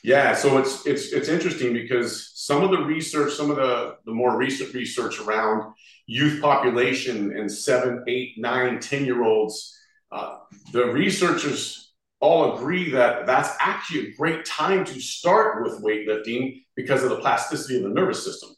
[0.04, 4.14] Yeah, so it's it's it's interesting because some of the research, some of the the
[4.14, 5.74] more recent research around
[6.06, 9.76] youth population and seven, eight, nine, ten year olds,
[10.12, 10.38] uh,
[10.72, 17.04] the researchers all agree that that's actually a great time to start with weightlifting because
[17.04, 18.50] of the plasticity of the nervous system.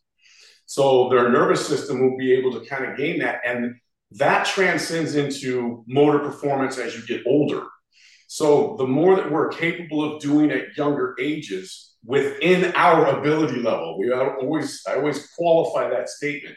[0.66, 3.76] So their nervous system will be able to kind of gain that, and
[4.12, 7.64] that transcends into motor performance as you get older.
[8.28, 13.98] So the more that we're capable of doing at younger ages within our ability level,
[13.98, 16.56] we always I always qualify that statement.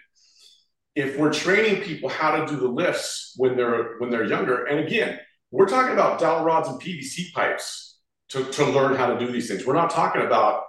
[0.96, 4.80] If we're training people how to do the lifts when they're when they're younger, and
[4.80, 7.98] again, we're talking about dowel rods and PVC pipes
[8.30, 9.66] to, to learn how to do these things.
[9.66, 10.64] We're not talking about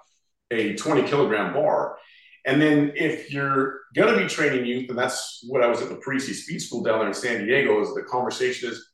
[0.50, 1.98] a 20 kilogram bar.
[2.46, 5.90] And then if you're going to be training youth, and that's what I was at
[5.90, 8.90] the Parisi Speed School down there in San Diego, is the conversation is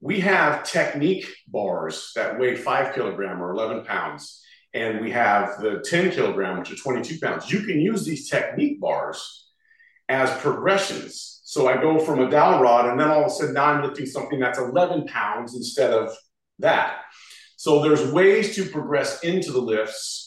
[0.00, 4.42] we have technique bars that weigh five kilogram or 11 pounds.
[4.74, 7.50] And we have the 10 kilogram, which are 22 pounds.
[7.50, 9.46] You can use these technique bars
[10.08, 11.40] as progressions.
[11.44, 13.84] So I go from a dowel rod, and then all of a sudden now I'm
[13.84, 16.10] lifting something that's 11 pounds instead of
[16.58, 17.02] that.
[17.56, 20.23] So there's ways to progress into the lifts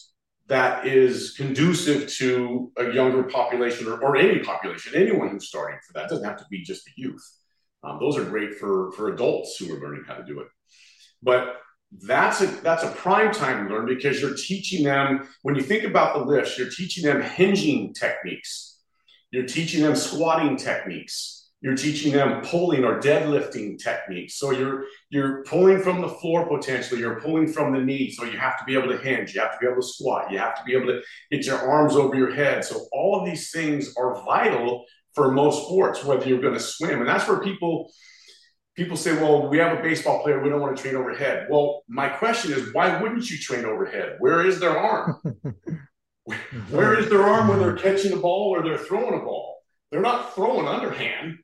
[0.48, 5.92] that is conducive to a younger population or, or any population, anyone who's starting for
[5.92, 6.06] that.
[6.06, 7.22] It doesn't have to be just the youth.
[7.84, 10.48] Um, those are great for for adults who are learning how to do it.
[11.22, 11.56] But
[11.92, 15.84] that's a that's a prime time to learn because you're teaching them when you think
[15.84, 18.80] about the lifts, you're teaching them hinging techniques,
[19.30, 24.38] you're teaching them squatting techniques, you're teaching them pulling or deadlifting techniques.
[24.38, 28.10] So you're you're pulling from the floor potentially, you're pulling from the knee.
[28.10, 30.30] So you have to be able to hinge, you have to be able to squat,
[30.30, 32.64] you have to be able to get your arms over your head.
[32.64, 37.00] So all of these things are vital for most sports, whether you're going to swim.
[37.00, 37.90] And that's where people
[38.76, 41.48] people say, well, we have a baseball player, we don't want to train overhead.
[41.50, 44.16] Well, my question is, why wouldn't you train overhead?
[44.20, 45.20] Where is their arm?
[46.70, 49.56] Where is their arm when they're catching a ball or they're throwing a ball?
[49.90, 51.38] They're not throwing underhand.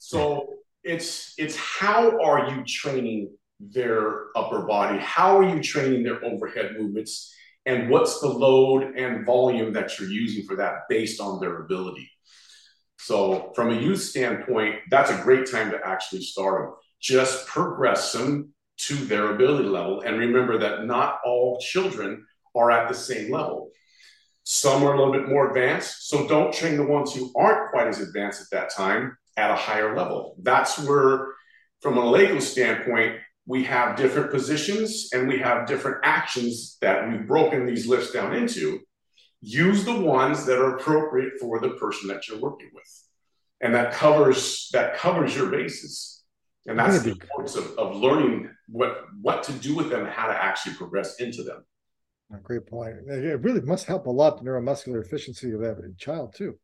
[0.00, 4.98] So it's it's how are you training their upper body?
[4.98, 7.32] How are you training their overhead movements?
[7.66, 12.10] And what's the load and volume that you're using for that based on their ability?
[12.98, 16.74] So, from a youth standpoint, that's a great time to actually start them.
[17.00, 20.00] Just progress them to their ability level.
[20.00, 23.70] And remember that not all children are at the same level.
[24.44, 26.08] Some are a little bit more advanced.
[26.08, 29.56] So don't train the ones who aren't quite as advanced at that time at a
[29.56, 30.36] higher level.
[30.42, 31.28] That's where,
[31.80, 33.16] from an Eleiko standpoint,
[33.46, 38.34] we have different positions and we have different actions that we've broken these lifts down
[38.34, 38.80] into.
[39.40, 42.84] Use the ones that are appropriate for the person that you're working with.
[43.62, 46.22] And that covers that covers your bases.
[46.66, 50.34] And that's the importance of, of learning what what to do with them how to
[50.34, 51.64] actually progress into them.
[52.42, 52.94] Great point.
[53.08, 56.58] It really must help a lot the neuromuscular efficiency of every child too.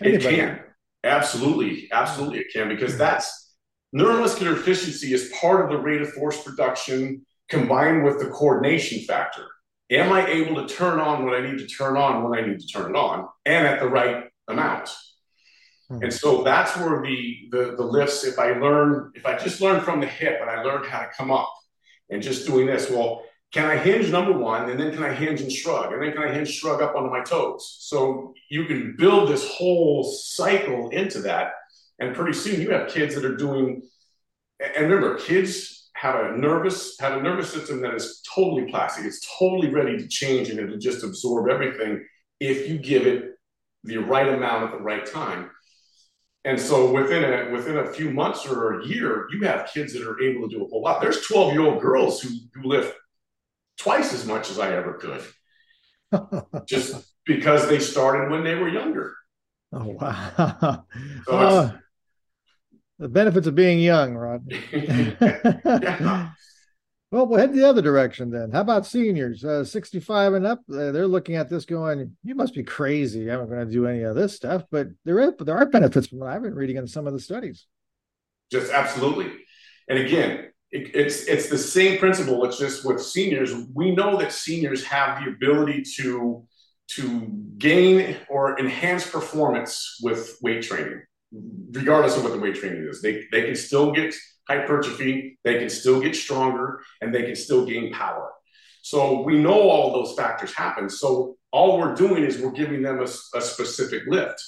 [0.00, 0.36] Anybody.
[0.36, 0.60] It can.
[1.04, 1.88] Absolutely.
[1.92, 3.54] Absolutely it can because that's
[3.94, 9.46] neuromuscular efficiency is part of the rate of force production combined with the coordination factor.
[9.90, 12.60] Am I able to turn on what I need to turn on when I need
[12.60, 14.90] to turn it on and at the right amount?
[15.88, 16.02] Hmm.
[16.02, 19.80] And so that's where the, the the lifts, if I learn, if I just learn
[19.80, 21.50] from the hip and I learn how to come up
[22.10, 25.40] and just doing this, well, can I hinge number one, and then can I hinge
[25.40, 27.78] and shrug, and then can I hinge shrug up onto my toes?
[27.80, 31.52] So you can build this whole cycle into that,
[31.98, 33.82] and pretty soon you have kids that are doing.
[34.60, 39.04] And remember, kids have a nervous have a nervous system that is totally plastic.
[39.04, 42.04] It's totally ready to change and it'll just absorb everything
[42.40, 43.32] if you give it
[43.84, 45.50] the right amount at the right time.
[46.44, 50.06] And so within a within a few months or a year, you have kids that
[50.06, 51.00] are able to do a whole lot.
[51.00, 52.94] There's 12 year old girls who, who lift
[53.78, 55.24] twice as much as I ever could,
[56.66, 59.14] just because they started when they were younger.
[59.72, 60.34] Oh wow!
[60.36, 60.84] So
[61.28, 61.78] oh,
[62.98, 64.52] the benefits of being young, Rod.
[64.72, 66.30] yeah.
[67.10, 68.50] Well, we'll head the other direction then.
[68.50, 70.60] How about seniors, uh, 65 and up?
[70.70, 73.30] Uh, they're looking at this going, you must be crazy.
[73.30, 74.64] I'm not going to do any of this stuff.
[74.70, 77.20] But there, is, there are benefits from what I've been reading in some of the
[77.20, 77.66] studies.
[78.52, 79.32] Just absolutely.
[79.88, 82.44] And again, it, it's it's the same principle.
[82.44, 83.52] It's just with seniors.
[83.74, 86.46] We know that seniors have the ability to
[86.92, 87.20] to
[87.58, 91.02] gain or enhance performance with weight training,
[91.72, 93.00] regardless of what the weight training is.
[93.00, 94.14] They they can still get
[94.48, 98.32] hypertrophy, they can still get stronger, and they can still gain power.
[98.82, 100.88] So we know all those factors happen.
[100.88, 104.42] So all we're doing is we're giving them a, a specific lift.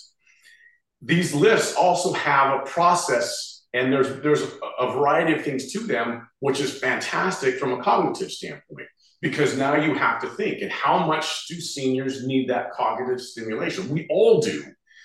[1.03, 4.43] These lifts also have a process and there's there's
[4.79, 8.89] a variety of things to them which is fantastic from a cognitive standpoint
[9.21, 13.89] because now you have to think and how much do seniors need that cognitive stimulation?
[13.89, 14.65] We all do.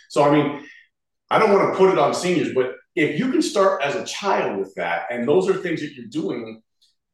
[0.10, 0.68] So i mean
[1.30, 4.06] i don't want to put it on seniors but if you can start as a
[4.06, 6.62] child with that and those are things that you're doing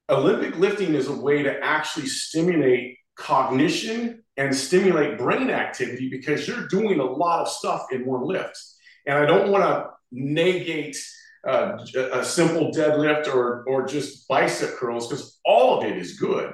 [0.10, 6.68] olympic lifting is a way to actually stimulate cognition and stimulate brain activity because you're
[6.68, 8.58] doing a lot of stuff in one lift.
[9.06, 10.98] And i don't want to negate
[11.48, 11.78] uh,
[12.14, 16.54] a simple deadlift or or just bicep curls because all of it is good.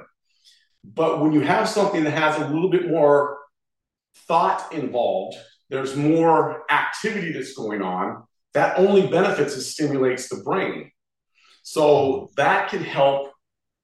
[0.83, 3.37] But when you have something that has a little bit more
[4.27, 5.37] thought involved,
[5.69, 8.23] there's more activity that's going on.
[8.53, 10.91] That only benefits and stimulates the brain.
[11.63, 13.33] So that can help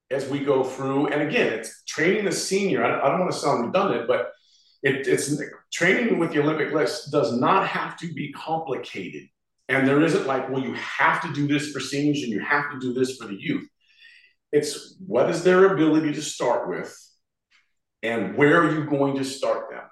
[0.09, 1.07] as we go through.
[1.07, 2.83] And again, it's training the senior.
[2.83, 4.31] I, I don't want to sound redundant, but
[4.81, 5.35] it, it's
[5.73, 9.27] training with the Olympic lifts does not have to be complicated.
[9.69, 12.71] And there isn't like, well, you have to do this for seniors and you have
[12.71, 13.67] to do this for the youth.
[14.51, 16.95] It's what is their ability to start with
[18.03, 19.83] and where are you going to start them?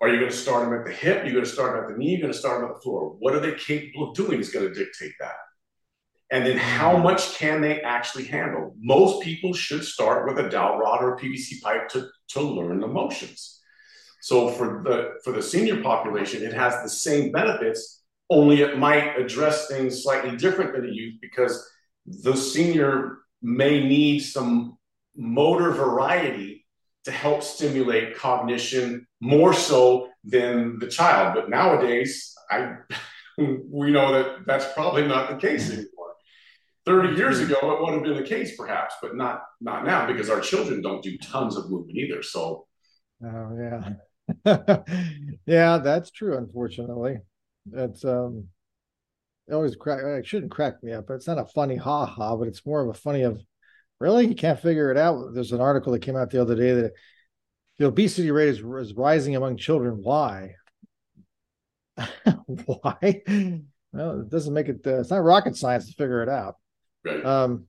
[0.00, 1.24] Are you going to start them at the hip?
[1.24, 2.10] You're going to start them at the knee?
[2.10, 3.16] You're going to start them at the floor?
[3.18, 5.34] What are they capable of doing is going to dictate that.
[6.30, 7.04] And then how mm-hmm.
[7.04, 8.74] much can they actually handle?
[8.78, 12.80] Most people should start with a dowel rod or a PVC pipe to, to learn
[12.80, 13.60] the motions.
[14.20, 19.18] So for the for the senior population, it has the same benefits only it might
[19.18, 21.66] address things slightly different than a youth because
[22.06, 24.78] the senior may need some
[25.16, 26.66] motor variety
[27.04, 31.34] to help stimulate cognition more so than the child.
[31.34, 32.76] But nowadays, I
[33.38, 35.88] we know that that's probably not the case anymore.
[36.86, 40.30] 30 years ago, it would have been the case, perhaps, but not not now because
[40.30, 42.22] our children don't do tons of movement either.
[42.22, 42.66] So,
[43.24, 43.56] oh
[44.46, 44.78] yeah,
[45.46, 46.36] yeah, that's true.
[46.36, 47.18] Unfortunately,
[47.72, 48.48] it's um
[49.46, 52.36] it always crack it shouldn't crack me up, but it's not a funny ha ha,
[52.36, 53.40] but it's more of a funny of
[54.00, 55.34] really you can't figure it out.
[55.34, 56.92] There's an article that came out the other day that
[57.78, 60.00] the obesity rate is, is rising among children.
[60.02, 60.54] Why?
[62.46, 63.22] Why?
[63.92, 64.80] Well, it doesn't make it.
[64.86, 66.56] Uh, it's not rocket science to figure it out.
[67.04, 67.24] Right.
[67.24, 67.66] Um,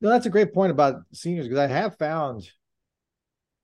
[0.00, 2.48] no, that's a great point about seniors because I have found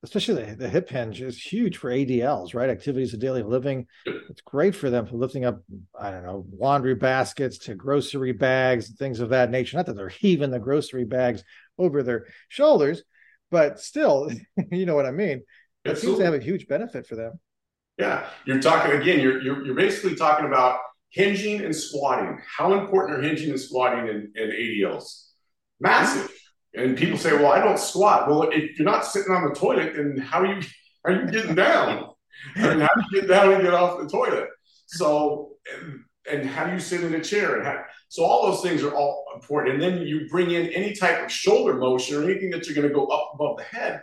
[0.03, 2.71] especially the, the hip hinge is huge for ADLs, right?
[2.71, 3.87] Activities of daily living.
[4.07, 5.63] It's great for them for lifting up,
[5.99, 9.77] I don't know, laundry baskets to grocery bags and things of that nature.
[9.77, 11.45] Not that they're heaving the grocery bags
[11.79, 13.03] over their shoulders,
[13.51, 14.31] but still,
[14.71, 15.43] you know what I mean.
[15.85, 17.41] It seems to have a huge benefit for them.
[17.99, 19.21] Yeah, you're talking again.
[19.21, 20.79] You're you're, you're basically talking about
[21.11, 22.39] hinging and squatting.
[22.47, 25.29] How important are hinging and squatting in, in ADLs?
[25.81, 26.31] Massive.
[26.75, 29.95] And people say, "Well, I don't squat." Well, if you're not sitting on the toilet,
[29.97, 30.63] then how are you
[31.05, 32.11] are you getting down?
[32.57, 34.49] I mean, how do you get down and get off the toilet?
[34.87, 36.01] So, and,
[36.31, 37.57] and how do you sit in a chair?
[37.57, 39.75] And how, so all those things are all important.
[39.75, 42.89] And then you bring in any type of shoulder motion or anything that you're going
[42.89, 44.01] to go up above the head.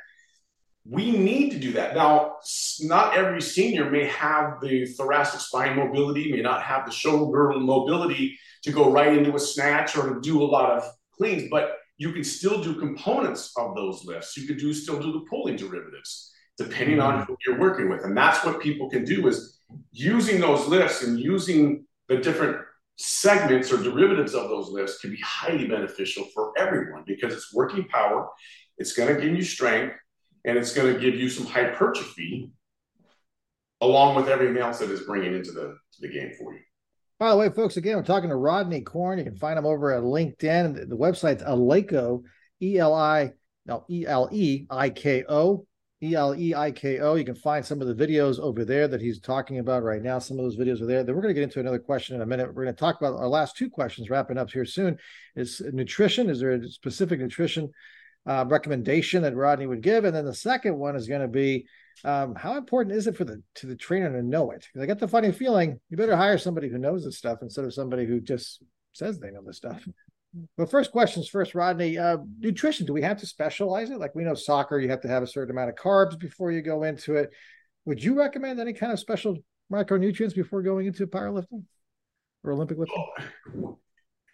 [0.90, 1.96] We need to do that.
[1.96, 2.38] Now,
[2.82, 8.40] not every senior may have the thoracic spine mobility, may not have the shoulder mobility
[8.64, 12.12] to go right into a snatch or to do a lot of cleans, but you
[12.12, 14.38] can still do components of those lifts.
[14.38, 17.24] You could do still do the pulling derivatives, depending on mm-hmm.
[17.24, 18.04] who you're working with.
[18.04, 19.60] And that's what people can do is
[19.92, 22.58] using those lifts and using the different
[22.98, 27.88] segments or derivatives of those lifts can be highly beneficial for everyone because it's working
[27.88, 28.28] power,
[28.78, 29.96] it's going to give you strength,
[30.46, 32.52] and it's going to give you some hypertrophy
[33.82, 36.60] along with everything else that is bringing into the, the game for you.
[37.20, 39.18] By the way, folks, again, we're talking to Rodney Corn.
[39.18, 40.88] You can find him over at LinkedIn.
[40.88, 42.22] The website's Eleiko,
[42.62, 43.32] E L I,
[43.66, 45.66] no, E L E I K O,
[46.04, 47.16] E L E I K O.
[47.16, 50.20] You can find some of the videos over there that he's talking about right now.
[50.20, 51.04] Some of those videos are there.
[51.04, 52.54] Then we're going to get into another question in a minute.
[52.54, 55.00] We're going to talk about our last two questions, wrapping up here soon.
[55.36, 56.30] Is nutrition?
[56.30, 57.72] Is there a specific nutrition
[58.28, 60.06] uh, recommendation that Rodney would give?
[60.06, 61.66] And then the second one is going to be
[62.04, 64.68] um, how important is it for the to the trainer to know it?
[64.72, 67.66] Because I get the funny feeling you better hire somebody who knows this stuff instead
[67.66, 69.88] of somebody who just says they know this stuff.
[70.58, 71.98] But first questions first, Rodney.
[71.98, 74.00] Uh, nutrition, do we have to specialize it?
[74.00, 76.62] Like we know soccer, you have to have a certain amount of carbs before you
[76.62, 77.32] go into it.
[77.86, 79.38] Would you recommend any kind of special
[79.72, 81.64] micronutrients before going into powerlifting
[82.44, 83.06] or Olympic lifting?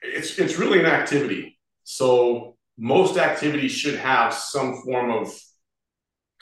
[0.01, 1.59] It's it's really an activity.
[1.83, 5.33] So most activities should have some form of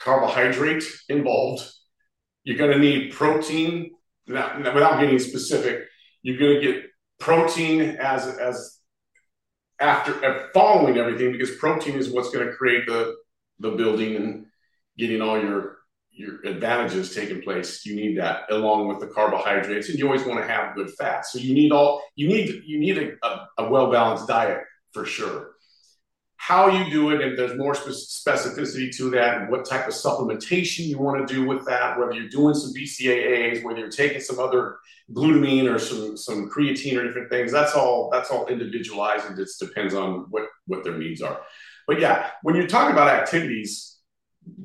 [0.02, 1.62] carbohydrate involved.
[2.44, 3.92] You're going to need protein.
[4.26, 5.84] Now, without getting specific,
[6.22, 6.84] you're going to get
[7.18, 8.78] protein as as
[9.80, 13.14] after uh, following everything because protein is what's going to create the
[13.60, 14.46] the building and
[14.98, 15.78] getting all your
[16.10, 20.38] your advantages taking place you need that along with the carbohydrates and you always want
[20.38, 23.68] to have good fats so you need all you need you need a, a, a
[23.70, 25.51] well balanced diet for sure
[26.42, 30.84] how you do it and there's more specificity to that and what type of supplementation
[30.84, 34.40] you want to do with that whether you're doing some bcaas whether you're taking some
[34.40, 34.78] other
[35.12, 39.42] glutamine or some some creatine or different things that's all that's all individualized and it
[39.44, 41.40] just depends on what what their needs are.
[41.86, 43.98] But yeah when you're talking about activities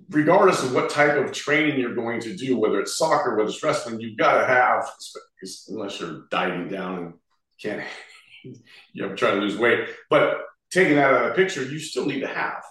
[0.09, 3.61] regardless of what type of training you're going to do whether it's soccer whether it's
[3.61, 4.89] wrestling you've got to have
[5.69, 7.13] unless you're dieting down and
[7.61, 7.84] can't
[8.43, 8.55] you
[8.95, 12.22] know trying to lose weight but taking that out of the picture, you still need
[12.22, 12.63] to have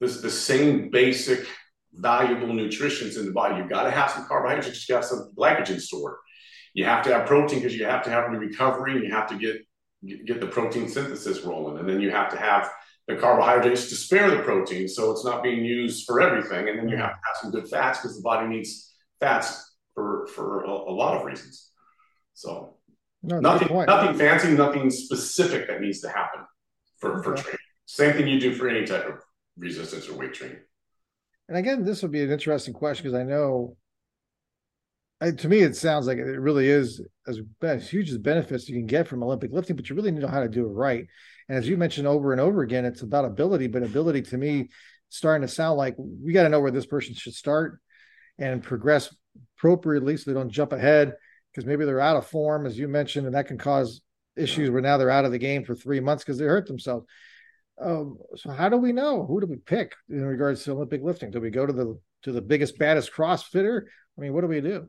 [0.00, 1.46] this the same basic
[1.92, 3.56] valuable nutritions in the body.
[3.56, 6.16] You've got to have some carbohydrates, you got some glycogen stored.
[6.74, 9.28] You have to have protein because you have to have the recovery and you have
[9.28, 9.56] to get
[10.26, 11.78] get the protein synthesis rolling.
[11.78, 12.70] And then you have to have
[13.08, 16.68] the carbohydrates to spare the protein so it's not being used for everything.
[16.68, 20.28] And then you have to have some good fats because the body needs fats for
[20.28, 21.70] for a, a lot of reasons.
[22.34, 22.76] So
[23.22, 26.42] no, nothing nothing fancy, nothing specific that needs to happen
[26.98, 27.58] for, for training.
[27.86, 29.14] Same thing you do for any type of
[29.56, 30.58] resistance or weight training.
[31.48, 33.76] And again, this would be an interesting question because I know,
[35.20, 38.76] I, to me, it sounds like it really is as, as huge as benefits you
[38.76, 40.72] can get from Olympic lifting, but you really need to know how to do it
[40.72, 41.06] right.
[41.48, 44.68] And as you mentioned over and over again, it's about ability, but ability to me
[45.08, 47.80] starting to sound like we got to know where this person should start
[48.38, 49.14] and progress
[49.56, 51.14] appropriately so they don't jump ahead
[51.50, 54.02] because maybe they're out of form, as you mentioned, and that can cause
[54.38, 57.06] issues where now they're out of the game for three months because they hurt themselves.
[57.80, 61.30] Um, so how do we know who do we pick in regards to Olympic lifting?
[61.30, 63.82] Do we go to the to the biggest baddest CrossFitter?
[64.16, 64.88] I mean, what do we do?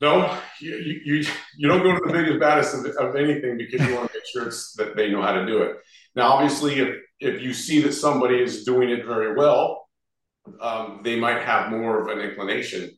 [0.00, 1.24] No, you, you
[1.56, 4.26] you don't go to the biggest baddest of, of anything because you want to make
[4.30, 5.76] sure it's that they know how to do it.
[6.14, 9.88] Now, obviously, if if you see that somebody is doing it very well,
[10.60, 12.90] um, they might have more of an inclination.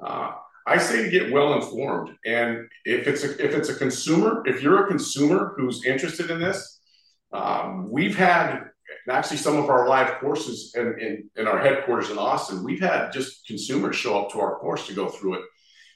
[0.00, 0.32] Uh,
[0.66, 2.16] I say to get well informed.
[2.24, 6.40] And if it's a, if it's a consumer, if you're a consumer who's interested in
[6.40, 6.80] this,
[7.32, 8.60] um, we've had
[9.10, 12.64] actually some of our live courses in, in, in, our headquarters in Austin.
[12.64, 15.42] We've had just consumers show up to our course to go through it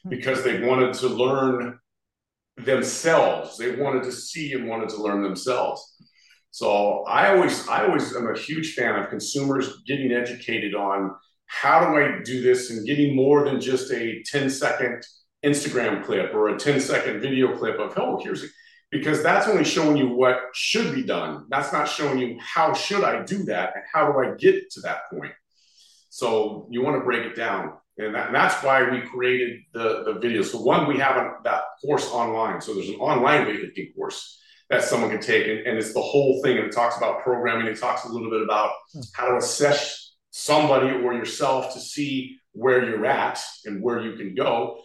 [0.08, 1.78] because they wanted to learn
[2.56, 3.56] themselves.
[3.56, 5.96] They wanted to see and wanted to learn themselves.
[6.50, 11.14] So I always I always am a huge fan of consumers getting educated on
[11.48, 15.02] how do I do this and getting more than just a 10 second
[15.44, 18.50] Instagram clip or a 10 second video clip of, oh, here's it.
[18.90, 21.46] Because that's only showing you what should be done.
[21.50, 24.80] That's not showing you how should I do that and how do I get to
[24.82, 25.32] that point.
[26.10, 27.72] So you want to break it down.
[27.98, 30.42] And, that, and that's why we created the, the video.
[30.42, 32.60] So one, we have a, that course online.
[32.60, 34.40] So there's an online weightlifting course
[34.70, 36.58] that someone can take, and, and it's the whole thing.
[36.58, 37.66] And it talks about programming.
[37.66, 39.00] It talks a little bit about hmm.
[39.14, 40.07] how to assess
[40.38, 44.78] somebody or yourself to see where you're at and where you can go.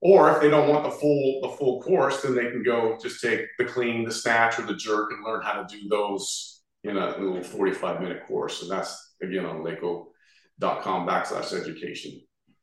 [0.00, 3.20] Or if they don't want the full the full course, then they can go just
[3.20, 6.96] take the clean, the snatch, or the jerk, and learn how to do those in
[6.96, 8.62] a little 45 minute course.
[8.62, 12.20] And that's again on Eleiko.com backslash education.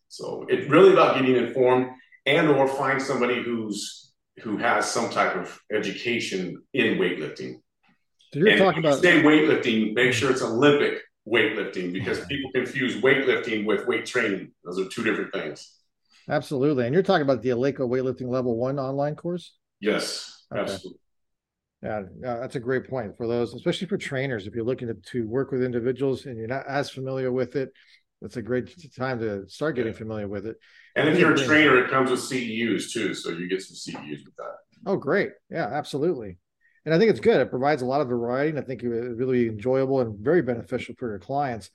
[0.07, 1.89] So it's really about getting informed
[2.25, 7.55] and or find somebody who's who has some type of education in weightlifting.
[8.33, 13.01] So you're and talking about say weightlifting, make sure it's Olympic weightlifting because people confuse
[13.01, 14.51] weightlifting with weight training.
[14.63, 15.71] Those are two different things.
[16.29, 19.53] absolutely, and you're talking about the Eleiko weightlifting level one online course.
[19.79, 20.61] Yes, Okay.
[20.61, 20.99] absolutely.
[21.83, 24.47] Yeah, yeah, that's a great point for those, especially for trainers.
[24.47, 27.71] If you're looking to, to work with individuals and you're not as familiar with it,
[28.21, 30.57] that's a great time to start getting familiar with it.
[30.95, 34.25] And if you're a trainer, it comes with CEUs too, so you get some CEUs
[34.25, 34.55] with that.
[34.85, 35.31] Oh, great.
[35.49, 36.37] Yeah, absolutely.
[36.85, 37.41] And I think it's good.
[37.41, 40.95] It provides a lot of variety, and I think it's really enjoyable and very beneficial
[40.97, 41.71] for your clients.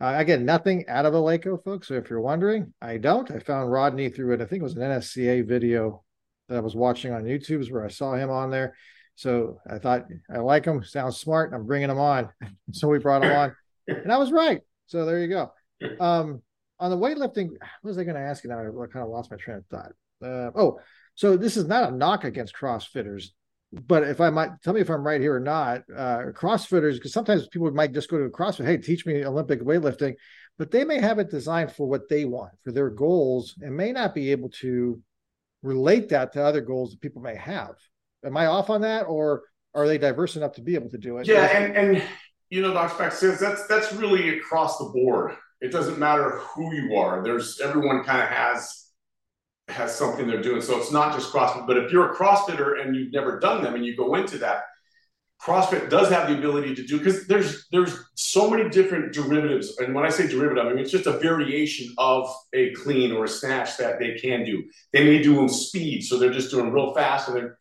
[0.00, 1.88] Uh, I get nothing out of Eleiko, folks.
[1.88, 3.30] So if you're wondering, I don't.
[3.30, 4.40] I found Rodney through it.
[4.40, 6.04] I think it was an NSCA video
[6.48, 8.74] that I was watching on YouTube, is where I saw him on there.
[9.14, 11.52] So I thought I like him, sounds smart.
[11.52, 12.28] I'm bringing him on.
[12.72, 13.56] So we brought him on,
[13.88, 14.60] and I was right.
[14.86, 15.52] So there you go.
[15.98, 16.42] Um,
[16.78, 18.60] on the weightlifting, what was I going to ask you now?
[18.60, 19.92] I kind of lost my train of thought.
[20.22, 20.80] Uh, oh,
[21.14, 23.28] so this is not a knock against CrossFitters,
[23.72, 27.12] but if I might tell me if I'm right here or not, uh, CrossFitters, because
[27.12, 30.14] sometimes people might just go to CrossFit, hey, teach me Olympic weightlifting,
[30.58, 33.92] but they may have it designed for what they want, for their goals, and may
[33.92, 35.00] not be able to
[35.62, 37.74] relate that to other goals that people may have.
[38.24, 39.42] Am I off on that, or
[39.74, 41.26] are they diverse enough to be able to do it?
[41.26, 42.02] Yeah, and and
[42.50, 43.10] you know, Dr.
[43.10, 45.36] Says that's that's really across the board.
[45.60, 47.22] It doesn't matter who you are.
[47.22, 48.87] There's everyone kind of has
[49.68, 50.60] has something they're doing.
[50.60, 53.74] So it's not just CrossFit, but if you're a CrossFitter and you've never done them
[53.74, 54.62] and you go into that,
[55.40, 59.78] CrossFit does have the ability to do because there's there's so many different derivatives.
[59.78, 63.24] And when I say derivative, I mean it's just a variation of a clean or
[63.24, 64.64] a snatch that they can do.
[64.92, 67.28] They may do them speed, so they're just doing real fast.
[67.28, 67.58] And they're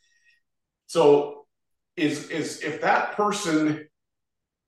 [0.87, 1.45] so
[1.95, 3.87] is is if that person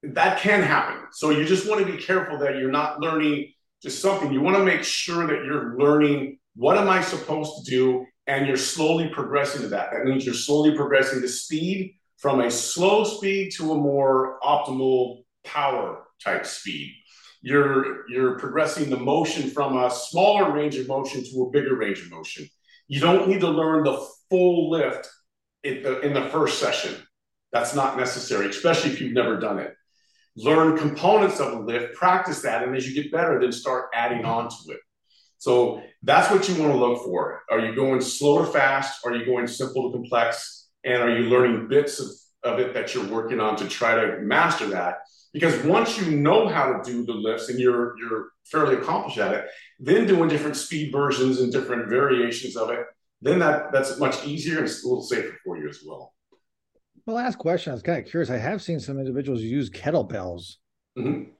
[0.03, 1.07] that can happen.
[1.11, 4.31] So you just want to be careful that you're not learning just something.
[4.31, 8.47] You want to make sure that you're learning what am I supposed to do, and
[8.47, 9.91] you're slowly progressing to that.
[9.91, 15.23] That means you're slowly progressing to speed from a slow speed to a more optimal
[15.43, 16.93] power type speed.
[17.41, 22.01] You're you're progressing the motion from a smaller range of motion to a bigger range
[22.01, 22.47] of motion.
[22.87, 25.07] You don't need to learn the full lift
[25.63, 26.95] in the, in the first session.
[27.51, 29.73] That's not necessary, especially if you've never done it.
[30.35, 34.25] Learn components of a lift, practice that, and as you get better, then start adding
[34.25, 34.79] on to it.
[35.39, 37.43] So that's what you want to look for.
[37.49, 39.05] Are you going slow or fast?
[39.05, 40.67] Are you going simple to complex?
[40.83, 42.07] And are you learning bits of,
[42.43, 44.99] of it that you're working on to try to master that?
[45.33, 49.33] Because once you know how to do the lifts and you're you're fairly accomplished at
[49.33, 49.45] it,
[49.79, 52.85] then doing different speed versions and different variations of it,
[53.21, 56.13] then that that's much easier and it's a little safer for you as well.
[57.05, 58.29] The last question, I was kind of curious.
[58.29, 60.55] I have seen some individuals use kettlebells.
[60.97, 61.31] Mhm.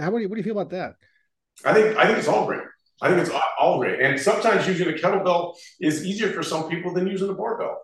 [0.00, 0.96] How what do you what do you feel about that?
[1.64, 2.62] I think I think it's all great.
[3.02, 3.30] I think it's
[3.60, 4.00] all- great.
[4.00, 7.80] And sometimes using a kettlebell is easier for some people than using a barbell.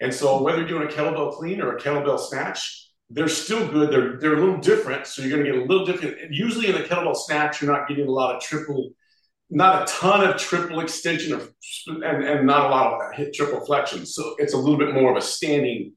[0.00, 3.90] And so whether you're doing a kettlebell clean or a kettlebell snatch, they're still good.
[3.90, 5.06] They're they're a little different.
[5.06, 6.32] So you're going to get a little different.
[6.32, 8.90] Usually in a kettlebell snatch, you're not getting a lot of triple,
[9.48, 11.52] not a ton of triple extension of,
[11.86, 14.04] and, and not a lot of hit triple flexion.
[14.04, 15.92] So it's a little bit more of a standing,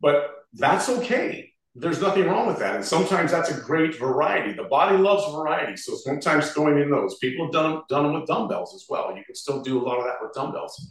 [0.00, 1.45] but that's okay.
[1.78, 2.76] There's nothing wrong with that.
[2.76, 4.52] And sometimes that's a great variety.
[4.54, 5.76] The body loves variety.
[5.76, 7.18] So sometimes throwing in those.
[7.18, 9.14] People have done, done them with dumbbells as well.
[9.14, 10.88] You can still do a lot of that with dumbbells.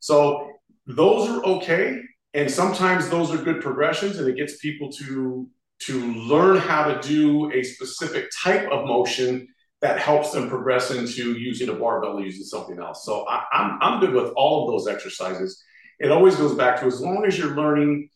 [0.00, 0.50] So
[0.86, 2.02] those are okay.
[2.34, 5.48] And sometimes those are good progressions and it gets people to
[5.84, 9.48] to learn how to do a specific type of motion
[9.80, 13.04] that helps them progress into using a barbell or using something else.
[13.04, 15.62] So I, I'm, I'm good with all of those exercises.
[15.98, 18.10] It always goes back to as long as you're learning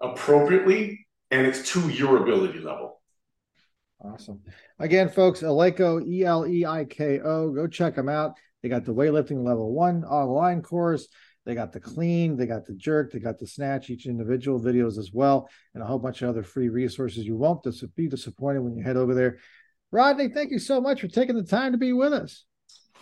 [0.00, 1.03] appropriately
[1.34, 3.00] and it's to your ability level.
[4.00, 4.40] Awesome.
[4.78, 7.50] Again, folks, Eleiko, E L E I K O.
[7.50, 8.34] Go check them out.
[8.62, 11.08] They got the weightlifting level one online course.
[11.44, 14.96] They got the clean, they got the jerk, they got the snatch, each individual videos
[14.96, 17.26] as well, and a whole bunch of other free resources.
[17.26, 17.66] You won't
[17.96, 19.38] be disappointed when you head over there.
[19.90, 22.44] Rodney, thank you so much for taking the time to be with us.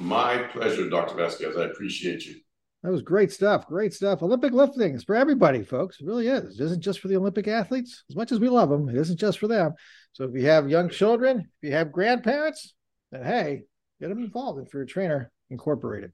[0.00, 1.14] My pleasure, Dr.
[1.14, 1.56] Vasquez.
[1.56, 2.36] I appreciate you.
[2.82, 3.66] That was great stuff.
[3.66, 4.22] Great stuff.
[4.22, 6.00] Olympic lifting is for everybody, folks.
[6.00, 6.58] It really is.
[6.58, 8.02] It isn't just for the Olympic athletes.
[8.10, 9.74] As much as we love them, it isn't just for them.
[10.12, 12.74] So if you have young children, if you have grandparents,
[13.12, 13.62] then hey,
[14.02, 16.10] Get them involved in for your trainer incorporated.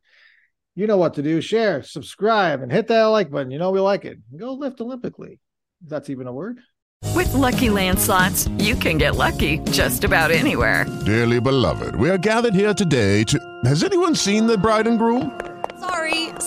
[0.74, 1.40] You know what to do.
[1.40, 3.50] Share, subscribe, and hit that like button.
[3.50, 4.18] You know we like it.
[4.36, 5.38] Go lift Olympically.
[5.82, 6.60] If that's even a word.
[7.14, 10.84] With Lucky Land slots, you can get lucky just about anywhere.
[11.06, 13.38] Dearly beloved, we are gathered here today to.
[13.64, 15.47] Has anyone seen the bride and groom?